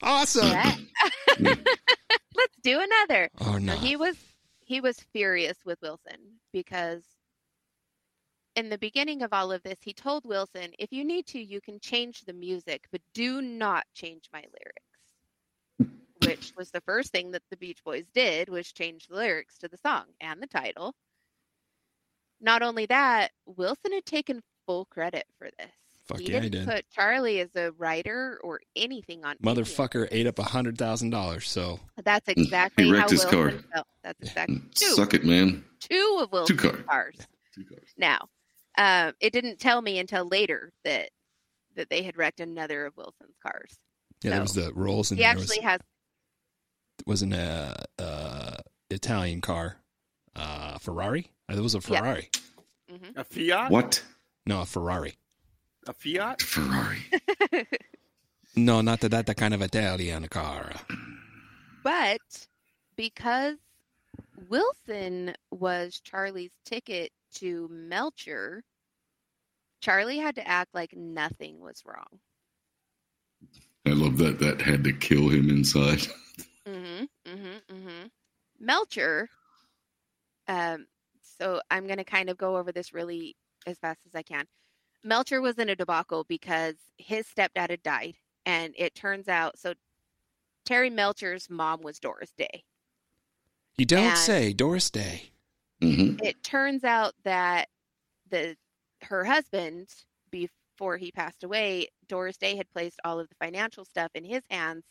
[0.02, 0.76] Awesome!" Yeah.
[1.40, 3.30] Let's do another.
[3.42, 3.74] Oh So no!
[3.78, 4.16] he was
[4.66, 6.18] he was furious with Wilson
[6.52, 7.04] because
[8.58, 11.62] in the beginning of all of this, he told Wilson, "If you need to, you
[11.62, 14.44] can change the music, but do not change my
[15.80, 15.94] lyrics."
[16.26, 19.68] Which was the first thing that the Beach Boys did was change the lyrics to
[19.68, 20.94] the song and the title.
[22.42, 25.72] Not only that, Wilson had taken full credit for this.
[26.08, 26.74] Fuck he yeah, he didn't did.
[26.76, 30.78] put Charlie as a writer or anything on any of Motherfucker ate up a hundred
[30.78, 31.48] thousand dollars.
[31.48, 33.60] So that's mm, exactly He how wrecked his Wilson car.
[33.74, 33.88] felt.
[34.04, 34.86] That's exactly two.
[34.94, 35.64] Suck it, man.
[35.80, 36.78] Two of Wilson's car.
[36.90, 37.16] cars.
[37.98, 38.30] Now,
[38.78, 41.10] um, it didn't tell me until later that
[41.76, 43.78] that they had wrecked another of Wilson's cars.
[44.24, 45.80] yeah, there was the rolls, and He actually was, has
[47.06, 48.56] wasn't a, uh
[48.90, 49.78] Italian car,
[50.36, 51.32] uh, Ferrari.
[51.50, 52.30] Uh, There was a Ferrari.
[53.16, 53.70] A Fiat?
[53.70, 54.02] What?
[54.46, 55.18] No, a Ferrari.
[55.88, 56.42] A Fiat?
[56.42, 57.00] Ferrari.
[58.56, 60.72] No, not that that that kind of Italian car.
[61.84, 62.48] But
[62.96, 63.58] because
[64.50, 68.64] Wilson was Charlie's ticket to Melcher,
[69.82, 72.20] Charlie had to act like nothing was wrong.
[73.86, 74.40] I love that.
[74.40, 76.02] That had to kill him inside.
[76.68, 77.06] Mm-hmm.
[77.32, 77.76] Mm-hmm.
[77.76, 78.08] Mm-hmm.
[78.60, 79.30] Melcher.
[80.50, 80.86] Um.
[81.40, 84.46] So I'm going to kind of go over this really as fast as I can.
[85.02, 89.76] Melcher was in a debacle because his stepdad had died, and it turns out so.
[90.66, 92.66] Terry Melcher's mom was Doris Day.
[93.78, 95.30] You don't And- say, Doris Day.
[95.82, 96.24] Mm-hmm.
[96.24, 97.68] It turns out that
[98.30, 98.56] the
[99.04, 99.88] her husband
[100.32, 104.44] before he passed away, Doris Day had placed all of the financial stuff in his
[104.50, 104.84] hands,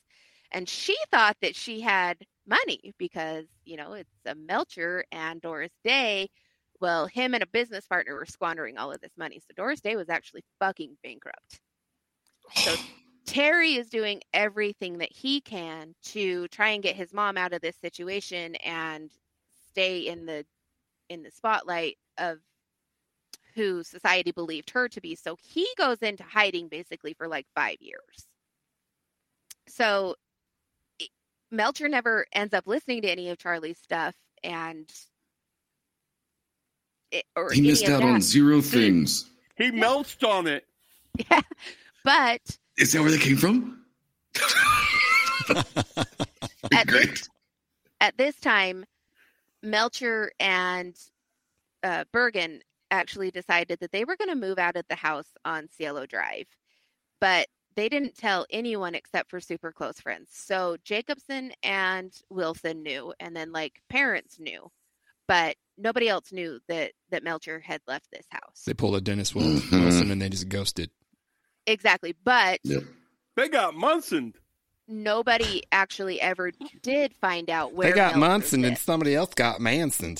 [0.52, 5.72] and she thought that she had money because you know it's a Melcher and Doris
[5.84, 6.28] Day.
[6.80, 9.96] Well, him and a business partner were squandering all of this money, so Doris Day
[9.96, 11.60] was actually fucking bankrupt.
[12.54, 12.74] So
[13.26, 17.60] Terry is doing everything that he can to try and get his mom out of
[17.60, 19.10] this situation and
[19.70, 20.44] stay in the
[21.09, 22.39] in the spotlight of
[23.55, 25.15] who society believed her to be.
[25.15, 28.27] So he goes into hiding basically for like 5 years.
[29.69, 30.16] So
[31.51, 34.15] Melcher never ends up listening to any of Charlie's stuff
[34.45, 34.91] and
[37.11, 39.27] it, or He missed of out on zero things.
[39.57, 40.65] He melted on it.
[41.31, 41.41] Yeah.
[42.05, 42.43] But
[42.77, 43.83] Is that where they came from?
[45.49, 45.65] at
[46.87, 47.09] Great.
[47.09, 47.28] this,
[48.03, 48.85] at this time,
[49.62, 50.97] Melcher and
[51.83, 52.61] uh, Bergen
[52.91, 56.47] actually decided that they were going to move out of the house on Cielo Drive,
[57.20, 60.31] but they didn't tell anyone except for super close friends.
[60.33, 64.70] So Jakobson and Wilson knew, and then like parents knew,
[65.28, 68.62] but nobody else knew that that Melcher had left this house.
[68.66, 69.61] They pulled a Dennis Wil-.
[69.73, 70.91] Wilson and they just ghosted.
[71.66, 72.85] Exactly, but Yep.
[73.37, 74.33] They got Munson.
[74.88, 76.52] Nobody actually ever
[76.82, 78.82] did find out where They got Melcher Munson and lived.
[78.82, 80.16] somebody else got Manson.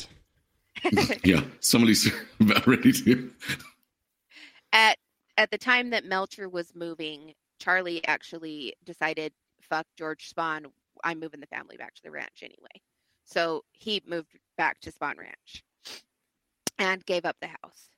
[1.25, 2.11] Yeah, somebody's
[2.41, 3.31] about ready to.
[4.73, 4.99] at
[5.39, 9.33] at the time that Melcher was moving, Charlie actually decided,
[9.63, 10.67] "Fuck George Spahn,
[11.05, 12.83] I'm moving the family back to the ranch anyway."
[13.25, 15.65] So he moved back to Spahn Ranch
[16.79, 17.89] and gave up the house.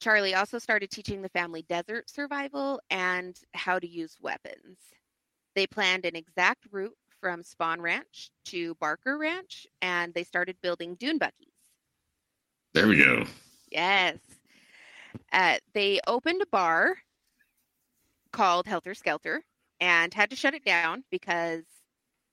[0.00, 4.76] Charlie also started teaching the family desert survival and how to use weapons.
[5.54, 10.94] They planned an exact route from Spahn Ranch to Barker Ranch, and they started building
[10.96, 11.48] dune buggies.
[12.74, 13.24] There we go.
[13.70, 14.18] Yes.
[15.32, 16.96] Uh, they opened a bar
[18.32, 19.42] called Helter Skelter
[19.80, 21.62] and had to shut it down because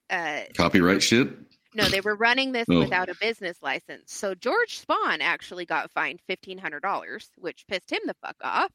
[0.10, 1.30] uh, Copyright shit.
[1.76, 2.80] no, they were running this Oh.
[2.80, 4.12] without a business license.
[4.14, 8.72] So George Spahn actually got fined fifteen hundred dollars, which pissed him the fuck off.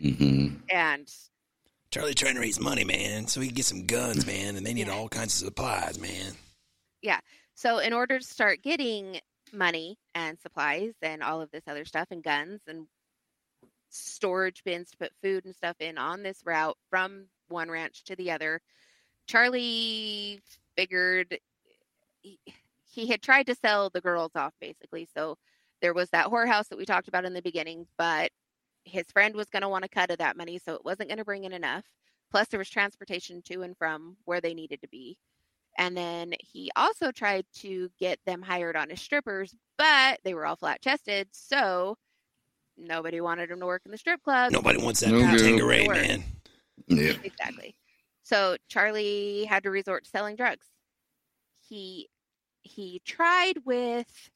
[0.00, 0.56] Mm-hmm.
[0.70, 1.08] And
[1.92, 4.72] Charlie trying to raise money, man, so he can get some guns, man, and they
[4.72, 6.32] need all kinds of supplies, man.
[7.02, 7.20] Yeah.
[7.54, 9.20] So, in order to start getting
[9.52, 12.86] money and supplies and all of this other stuff and guns and
[13.90, 18.16] storage bins to put food and stuff in on this route from one ranch to
[18.16, 18.62] the other,
[19.26, 20.40] Charlie
[20.78, 21.38] figured
[22.22, 22.38] he,
[22.90, 25.08] he had tried to sell the girls off basically.
[25.14, 25.36] So,
[25.82, 28.30] there was that whorehouse that we talked about in the beginning, but
[28.84, 31.18] his friend was going to want a cut of that money, so it wasn't going
[31.18, 31.84] to bring in enough.
[32.30, 35.16] plus there was transportation to and from where they needed to be.
[35.78, 40.46] And then he also tried to get them hired on as strippers, but they were
[40.46, 41.96] all flat chested, so
[42.76, 44.52] nobody wanted him to work in the strip club.
[44.52, 45.36] Nobody wants that No no.
[45.36, 46.24] Tangeray, man.
[46.88, 47.12] Yeah.
[47.22, 47.74] Exactly.
[48.22, 50.66] So Charlie had to resort to selling drugs.
[51.68, 52.08] He
[52.62, 54.30] he tried with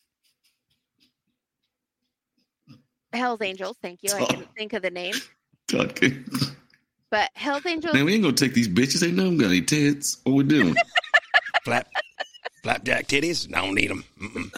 [3.17, 3.77] Hell's Angels.
[3.83, 4.13] Thank you.
[4.13, 5.15] I couldn't think of the name,
[5.69, 6.53] Todd Gaines.
[7.11, 7.95] but Hell's Angels.
[7.95, 9.05] Now we ain't gonna take these bitches.
[9.07, 10.19] Ain't none got any tits.
[10.25, 10.75] What we doing?
[11.65, 11.89] Flap,
[12.63, 13.53] flapjack titties.
[13.53, 14.05] I don't need them.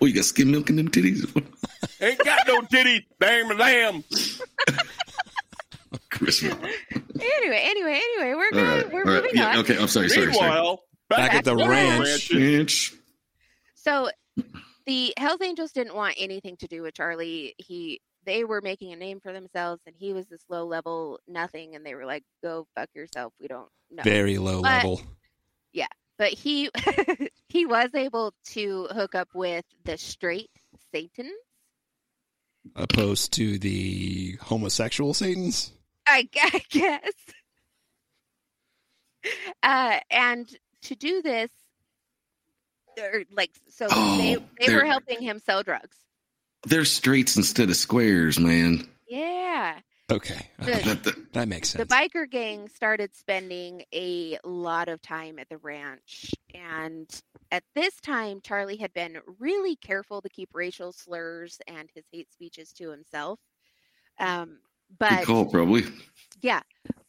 [0.00, 1.24] Well, you got skim milk in them titties.
[2.00, 4.02] Ain't got no titties, damn a lamb.
[6.10, 6.42] Chris.
[6.44, 8.64] All Anyway, anyway, anyway, we're going.
[8.64, 8.92] right.
[8.92, 9.22] We're All right.
[9.24, 9.48] moving Yeah.
[9.50, 9.56] on.
[9.58, 9.76] Okay.
[9.76, 10.08] I'm sorry.
[10.08, 10.32] Sorry.
[10.32, 10.48] Sorry.
[10.50, 10.80] Meanwhile,
[11.10, 12.32] Back at the the ranch.
[12.32, 12.94] Ranch.
[13.74, 14.08] So
[14.86, 17.54] the Hells Angels didn't want anything to do with Charlie.
[17.58, 21.74] He they were making a name for themselves and he was this low level nothing
[21.74, 23.32] and they were like, Go fuck yourself.
[23.40, 24.02] We don't know.
[24.02, 25.00] Very low But- level.
[25.72, 25.86] Yeah
[26.18, 26.70] but he
[27.48, 30.50] he was able to hook up with the straight
[30.92, 31.30] Satan.
[32.76, 35.72] Opposed to the homosexual Satans.
[36.06, 37.12] I, I guess.
[39.62, 40.48] Uh, and
[40.82, 41.50] to do this,
[42.98, 45.96] or like, so Oh, they they were helping him sell drugs.
[46.66, 48.88] They're straights instead of squares, man.
[49.08, 49.78] Yeah.
[50.10, 50.48] Okay.
[50.58, 50.82] The- okay.
[50.82, 55.58] That- that- That makes the biker gang started spending a lot of time at the
[55.58, 57.08] ranch and
[57.50, 62.32] at this time charlie had been really careful to keep racial slurs and his hate
[62.32, 63.40] speeches to himself
[64.20, 64.58] um,
[64.90, 65.82] Good but call, probably.
[66.40, 66.60] yeah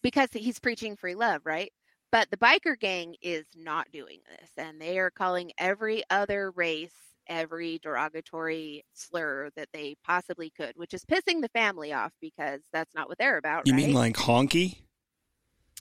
[0.02, 1.72] because he's preaching free love right
[2.16, 6.94] but the biker gang is not doing this and they are calling every other race
[7.28, 12.96] every derogatory slur that they possibly could which is pissing the family off because that's
[12.96, 13.84] not what they're about you right?
[13.86, 14.78] mean like honky?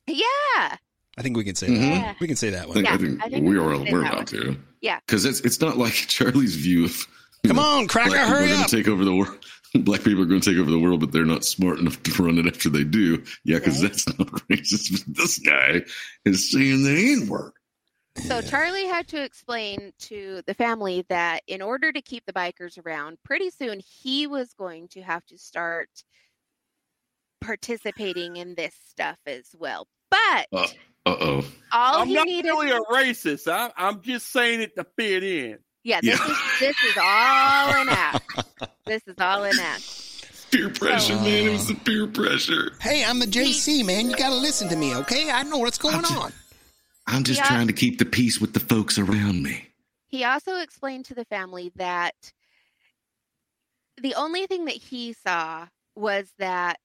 [0.08, 0.76] yeah
[1.16, 1.78] I think we can say Mhm.
[1.78, 2.00] that.
[2.00, 2.14] Yeah.
[2.20, 2.74] We can say that I one.
[2.74, 4.56] think, I Yeah, think, I think we we are can say we're that about to.
[4.80, 4.98] Yeah.
[5.06, 7.06] Because it's it's not like Charlie's view of
[7.46, 8.66] Come know, on, cracker, black people hurry are going up.
[8.68, 9.38] to take over the world.
[9.84, 12.22] Black people are going to take over the world, but they're not smart enough to
[12.22, 13.22] run it after they do.
[13.44, 13.90] Yeah, because Right.
[13.92, 15.04] that's not racist.
[15.06, 15.82] But this guy
[16.24, 17.52] is saying the N word.
[18.28, 22.78] So Charlie had to explain to the family that in order to keep the bikers
[22.86, 25.88] around, pretty soon he was going to have to start
[27.40, 29.88] participating in this stuff as well.
[30.10, 30.66] But Uh
[31.06, 31.44] oh.
[31.72, 33.50] all I'm he not needed, really a racist.
[33.50, 35.58] I, I'm just saying it to fit in.
[35.84, 36.26] Yeah, this Yeah.
[36.32, 38.42] is this is all an act.
[38.86, 39.82] This is all an act.
[40.50, 41.22] Peer pressure, Oh.
[41.22, 41.48] man.
[41.48, 42.72] It was the peer pressure.
[42.80, 44.08] Hey, I'm the JC, man.
[44.10, 45.30] You got to listen to me, okay?
[45.30, 46.32] I know what's going I'm just- on.
[47.06, 47.46] I'm just Yeah.
[47.48, 49.68] trying to keep the peace with the folks around me.
[50.06, 52.14] He also explained to the family that
[54.00, 56.78] the only thing that he saw was that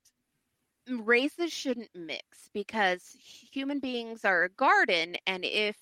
[0.88, 3.16] races shouldn't mix because
[3.52, 5.76] human beings are a garden, and if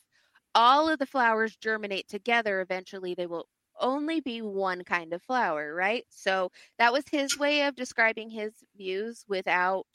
[0.57, 3.47] all of the flowers germinate together, eventually they will
[3.79, 6.03] only be one kind of flower, right?
[6.09, 9.85] So that was his way of describing his views without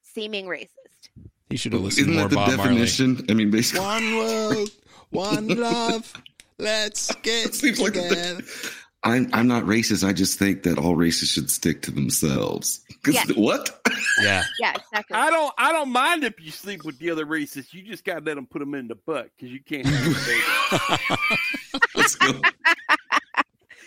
[0.00, 1.10] seeming racist.
[1.50, 3.26] He should have listened Isn't more that the Bob Marley.
[3.28, 4.70] I mean, basically, One world,
[5.10, 6.10] one love.
[6.58, 8.42] Let's get Seems like the- together.
[9.04, 10.06] I'm I'm not racist.
[10.06, 12.80] I just think that all races should stick to themselves.
[13.02, 13.24] 'Cause Yeah.
[13.36, 13.80] What?
[14.20, 14.42] Yeah.
[14.60, 15.14] Yeah, exactly.
[15.16, 15.54] I don't.
[15.56, 17.72] I don't mind if you sleep with the other racists.
[17.72, 19.86] You just gotta let them put them in the butt because you can't.
[19.86, 20.06] Have
[21.00, 21.82] a baby.
[21.94, 22.40] Let's go.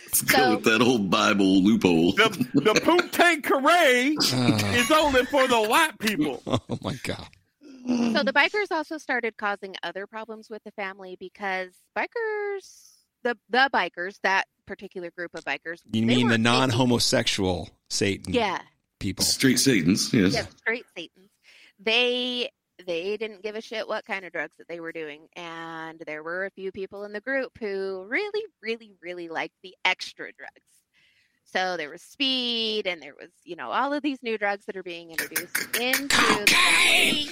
[0.06, 2.14] Let's go with that old Bible loophole.
[2.14, 6.42] the the Poontang Carray Uh, is only for the white people.
[6.48, 7.28] oh my god.
[7.88, 12.91] So the bikers also started causing other problems with the family because bikers,
[13.24, 18.62] the the bikers, that particular group of bikers, You mean the non-homosexual Satan Yeah,
[19.00, 19.26] people?
[19.26, 20.34] Straight Satans, yes.
[20.34, 21.30] yeah, straight Satans.
[21.80, 22.50] They
[22.86, 26.24] they didn't give a shit what kind of drugs that they were doing, and there
[26.24, 30.81] were a few people in the group who really, really, really liked the extra drugs.
[31.54, 34.78] So there was speed, and there was you know all of these new drugs that
[34.78, 37.30] are being introduced into the family.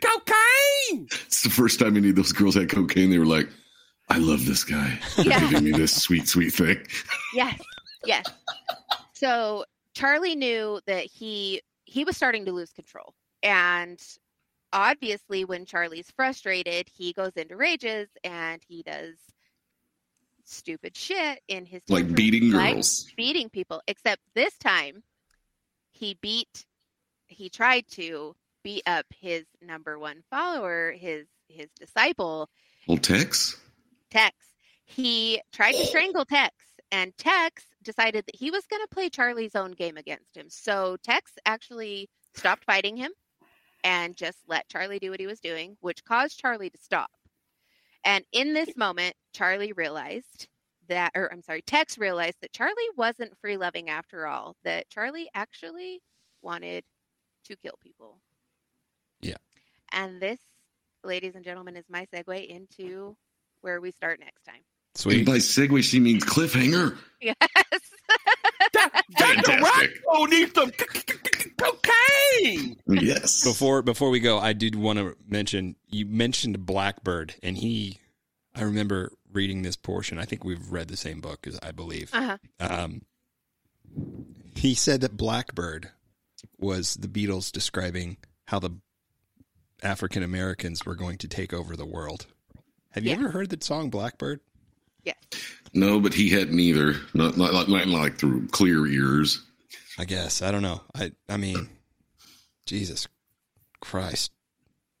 [0.00, 1.08] Cocaine.
[1.26, 3.10] It's the first time any of those girls had cocaine.
[3.10, 3.48] They were like,
[4.08, 4.98] I love this guy.
[5.16, 5.40] He's Yeah.
[5.40, 6.78] giving me this sweet, sweet thing.
[7.34, 7.60] Yes,
[8.04, 8.24] yes.
[9.12, 9.64] So
[9.94, 14.00] Charlie knew that he he was starting to lose control, and
[14.72, 19.16] obviously, when Charlie's frustrated, he goes into rages and he does
[20.50, 23.10] stupid shit in his Like beating girls.
[23.16, 23.82] beating people.
[23.86, 25.02] Except this time,
[25.92, 26.66] he beat.
[27.28, 32.48] He tried to beat up his number one follower, his his disciple,
[32.86, 33.58] Well, Tex?
[34.10, 34.36] Tex.
[34.84, 36.54] He tried to strangle Tex,
[36.92, 40.46] and Tex decided that he was going to play Charlie's own game against him.
[40.48, 43.10] So Tex actually stopped fighting him
[43.82, 47.10] and just let Charlie do what he was doing, which caused Charlie to stop.
[48.04, 50.48] And in this moment, Charlie realized
[50.88, 55.28] that, or I'm sorry, Tex realized that Charlie wasn't free loving after all, that Charlie
[55.34, 56.00] actually
[56.42, 56.84] wanted
[57.44, 58.18] to kill people.
[59.20, 59.36] Yeah.
[59.92, 60.38] And this,
[61.04, 63.16] ladies and gentlemen, is my segue into
[63.60, 64.62] where we start next time.
[64.94, 65.26] And Sweet.
[65.26, 66.96] by segue, she means cliffhanger.
[67.20, 67.34] Yes.
[69.18, 70.00] Fantastic.
[70.08, 70.86] Oh, need some c-
[72.30, 73.44] c- c- Yes.
[73.44, 77.98] Before before we go, I did want to mention you mentioned Blackbird, and he.
[78.54, 80.18] I remember reading this portion.
[80.18, 82.10] I think we've read the same book, as I believe.
[82.12, 82.36] Uh-huh.
[82.58, 83.02] Um,
[84.56, 85.90] he said that Blackbird
[86.58, 88.16] was the Beatles describing
[88.46, 88.70] how the
[89.82, 92.26] African Americans were going to take over the world.
[92.90, 93.16] Have you Yeah.
[93.18, 94.40] ever heard the song Blackbird?
[95.04, 95.14] Yes.
[95.72, 96.94] No, but he hadn't either.
[97.14, 99.40] Not, not, not, not like through clear ears.
[99.98, 100.80] I guess I don't know.
[100.94, 101.68] I I mean,
[102.66, 103.08] Jesus
[103.80, 104.30] Christ,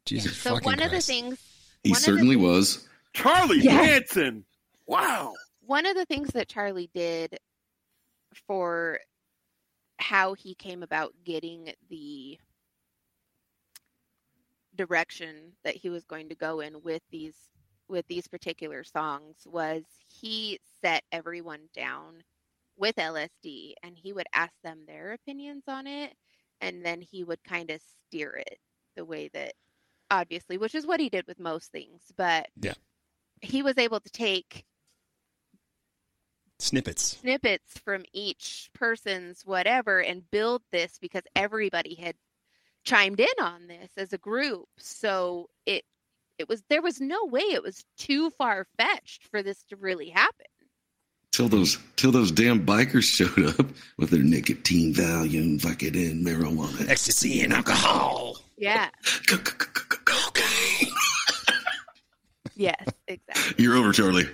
[0.04, 1.38] Jesus So fucking one of the things
[1.82, 2.88] He One the certainly things- was.
[3.12, 3.76] Charlie Yeah.
[3.76, 4.44] Manson.
[4.86, 5.34] Wow.
[5.60, 7.38] one of the things that Charlie did
[8.46, 8.98] for
[9.98, 12.38] how he came about getting the
[14.76, 17.34] direction that he was going to go in with these
[17.88, 22.22] with these particular songs was he set everyone down
[22.76, 26.14] with LSD and he would ask them their opinions on it
[26.60, 28.58] and then he would kind of steer it
[28.96, 29.54] the way that
[30.10, 32.74] obviously which is what he did with most things but Yeah.
[33.40, 34.64] he was able to take
[36.58, 37.18] snippets.
[37.20, 42.16] snippets from each person's whatever and build this because everybody had
[42.84, 45.84] chimed in on this as a group so it
[46.38, 50.08] it was there was no way it was too far fetched for this to really
[50.08, 50.46] happen
[51.32, 53.66] Till those till those damn bikers showed up
[53.96, 56.88] with their nicotine, Valium, Vicodin, marijuana.
[56.88, 58.36] Ecstasy and alcohol.
[58.58, 58.88] yeah
[60.04, 60.88] Cocaine.
[62.56, 64.28] yes exactly You're over, Charlie.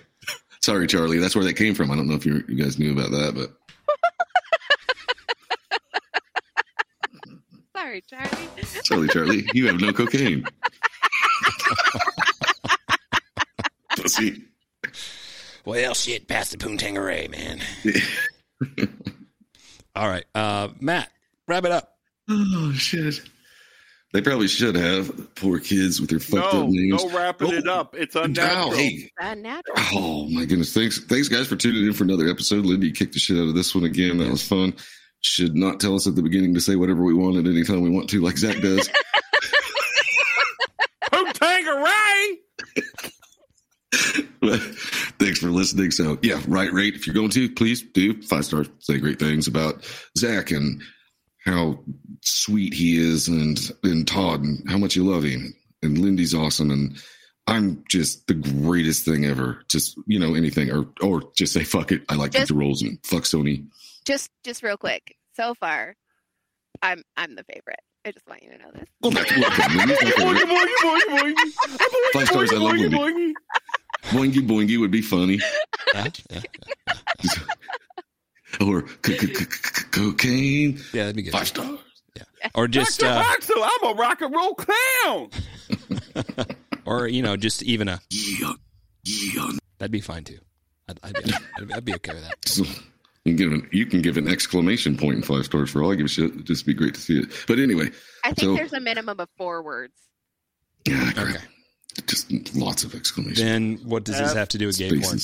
[0.62, 1.18] Sorry, Charlie.
[1.18, 1.90] That's where that came from.
[1.90, 3.52] I don't know if you you guys knew about that, but
[7.76, 9.46] sorry charlie sorry, Charlie.
[9.52, 10.44] You have no cocaine.
[13.96, 14.42] Pussy.
[15.66, 17.60] Well, shit, pass the Poontangeray, man.
[19.96, 21.10] All right, uh, Matt,
[21.48, 21.92] wrap it up.
[22.30, 23.20] Oh shit.
[24.12, 27.04] They probably should have poor kids with their fucked No, up names.
[27.04, 27.94] no wrapping it Oh, up.
[27.96, 28.70] It's Now, unnatural.
[28.72, 30.72] hey, unnatural Oh my goodness!
[30.72, 32.64] Thanks, thanks guys for tuning in for another episode.
[32.64, 34.18] Lindy kicked the shit out of this one again.
[34.18, 34.74] That was fun.
[35.22, 37.80] Should not tell us at the beginning to say whatever we want at any time
[37.82, 38.88] we want to, like Zach does.
[41.12, 42.36] Poontangeray.
[44.40, 44.60] but
[45.18, 45.90] thanks for listening.
[45.90, 48.68] So yeah, right rate if you're going to, please do five stars.
[48.80, 49.84] Say great things about
[50.18, 50.82] Zach and
[51.44, 51.78] how
[52.24, 55.54] sweet he is, and and Todd and how much you love him.
[55.82, 56.96] And Lindy's awesome, and
[57.46, 59.62] I'm just the greatest thing ever.
[59.68, 62.02] Just you know anything, or or just say fuck it.
[62.08, 63.66] I like Just- the rolls and fuck Sony.
[64.04, 65.94] just just real quick so far
[66.82, 71.34] i'm i'm the favorite i just want you to know this Well, that's welcome.
[72.12, 73.34] Five stars, I love boingy, Lindy.
[74.10, 74.32] Boingy.
[74.32, 75.40] Boingy boingy would be funny,
[75.94, 76.40] Yeah, yeah,
[78.66, 80.80] or c- c- c- c- cocaine.
[80.92, 81.32] yeah, that'd be good.
[81.32, 81.78] Five stars.
[82.16, 82.22] Yeah.
[82.54, 83.12] Or just, Dr.
[83.18, 85.30] uh, Axel, I'm a rock and roll clown.
[86.86, 88.00] or you know, just even a.
[88.10, 88.52] Yeah,
[89.04, 89.50] yeah.
[89.78, 90.38] That'd be fine too.
[90.88, 92.48] I'd, I'd, be, I'd, I'd be okay with that.
[92.48, 92.64] So
[93.24, 95.92] you can give an you can give an exclamation point in five stars for all
[95.92, 96.30] I give a shit.
[96.30, 97.26] It'd just be great to see it.
[97.48, 97.90] But anyway,
[98.24, 99.94] i think So- there's a minimum of four words
[100.86, 101.10] yeah.
[101.18, 101.36] Okay.
[102.06, 105.18] Just lots of exclamation Then what does this have to do with gay porn?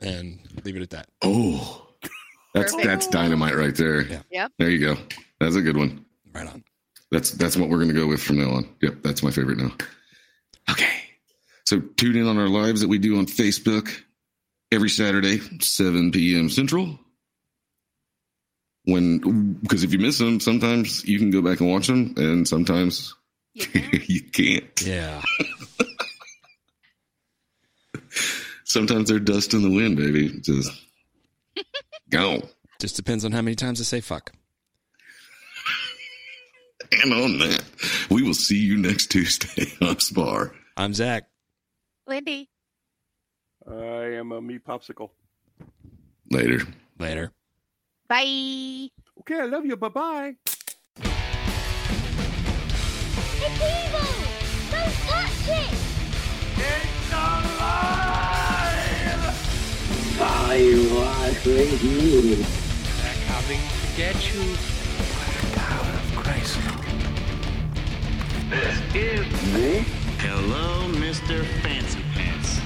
[0.00, 1.08] And leave it at that.
[1.22, 1.88] Oh,
[2.54, 2.88] that's Perfect.
[2.88, 4.02] that's dynamite right there.
[4.02, 4.22] Yeah.
[4.30, 4.52] Yep.
[4.58, 4.96] There you go.
[5.40, 6.04] That's a good one.
[6.32, 6.62] Right on.
[7.10, 8.68] That's that's what we're gonna go with from now on.
[8.80, 9.72] Yep, that's my favorite now.
[10.70, 10.88] Okay.
[11.64, 13.90] So tune in on our lives that we do on Facebook
[14.70, 16.48] every Saturday, 7 p.m.
[16.48, 16.98] Central.
[18.84, 22.46] When because if you miss them, sometimes you can go back and watch them, and
[22.48, 23.14] sometimes
[23.54, 24.02] You can.
[24.06, 24.82] you can't.
[24.82, 25.22] Yeah.
[28.68, 30.28] Sometimes they're dust in the wind, baby.
[30.40, 30.70] Just
[32.10, 32.42] go.
[32.78, 34.32] Just depends on how many times I say fuck.
[37.02, 37.64] And on that,
[38.10, 40.52] we will see you next Tuesday on Spar.
[40.76, 41.24] I'm Zach.
[42.06, 42.48] lindy
[43.66, 45.10] I am a me popsicle.
[46.30, 46.60] Later.
[46.98, 47.32] Later.
[48.08, 48.88] bye
[49.20, 49.76] Okay, I love you.
[49.76, 50.34] Bye bye.
[53.40, 54.08] It's evil!
[54.70, 55.77] Don't touch it!
[60.50, 60.62] I
[60.92, 62.38] was great news.
[63.02, 64.56] They're coming to get you.
[65.54, 66.58] Power of Christ.
[68.48, 69.84] This is Me?
[70.20, 71.44] Hello, Mr.
[71.60, 72.60] Fancy Pants.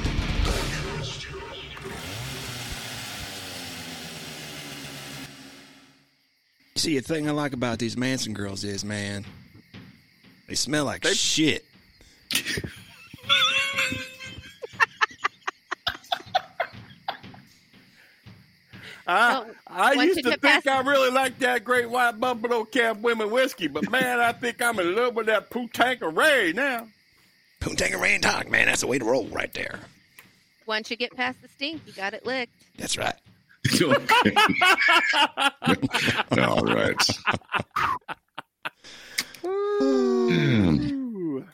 [6.77, 9.25] See, a thing I like about these Manson girls is, man,
[10.49, 11.65] they smell like They- shit.
[19.07, 23.03] I, Well, I used to think past- I really liked that great white buffalo cab
[23.03, 25.51] women whiskey, but man, I think I'm in love with that
[26.17, 26.87] Ray now.
[27.61, 28.67] Poontang and tonic, man.
[28.67, 29.81] That's the way to roll right there.
[30.67, 32.53] Once you get past the stink, you got it licked.
[32.77, 33.15] That's right.
[33.93, 34.35] okay.
[36.43, 36.97] All right.
[39.45, 41.45] Um,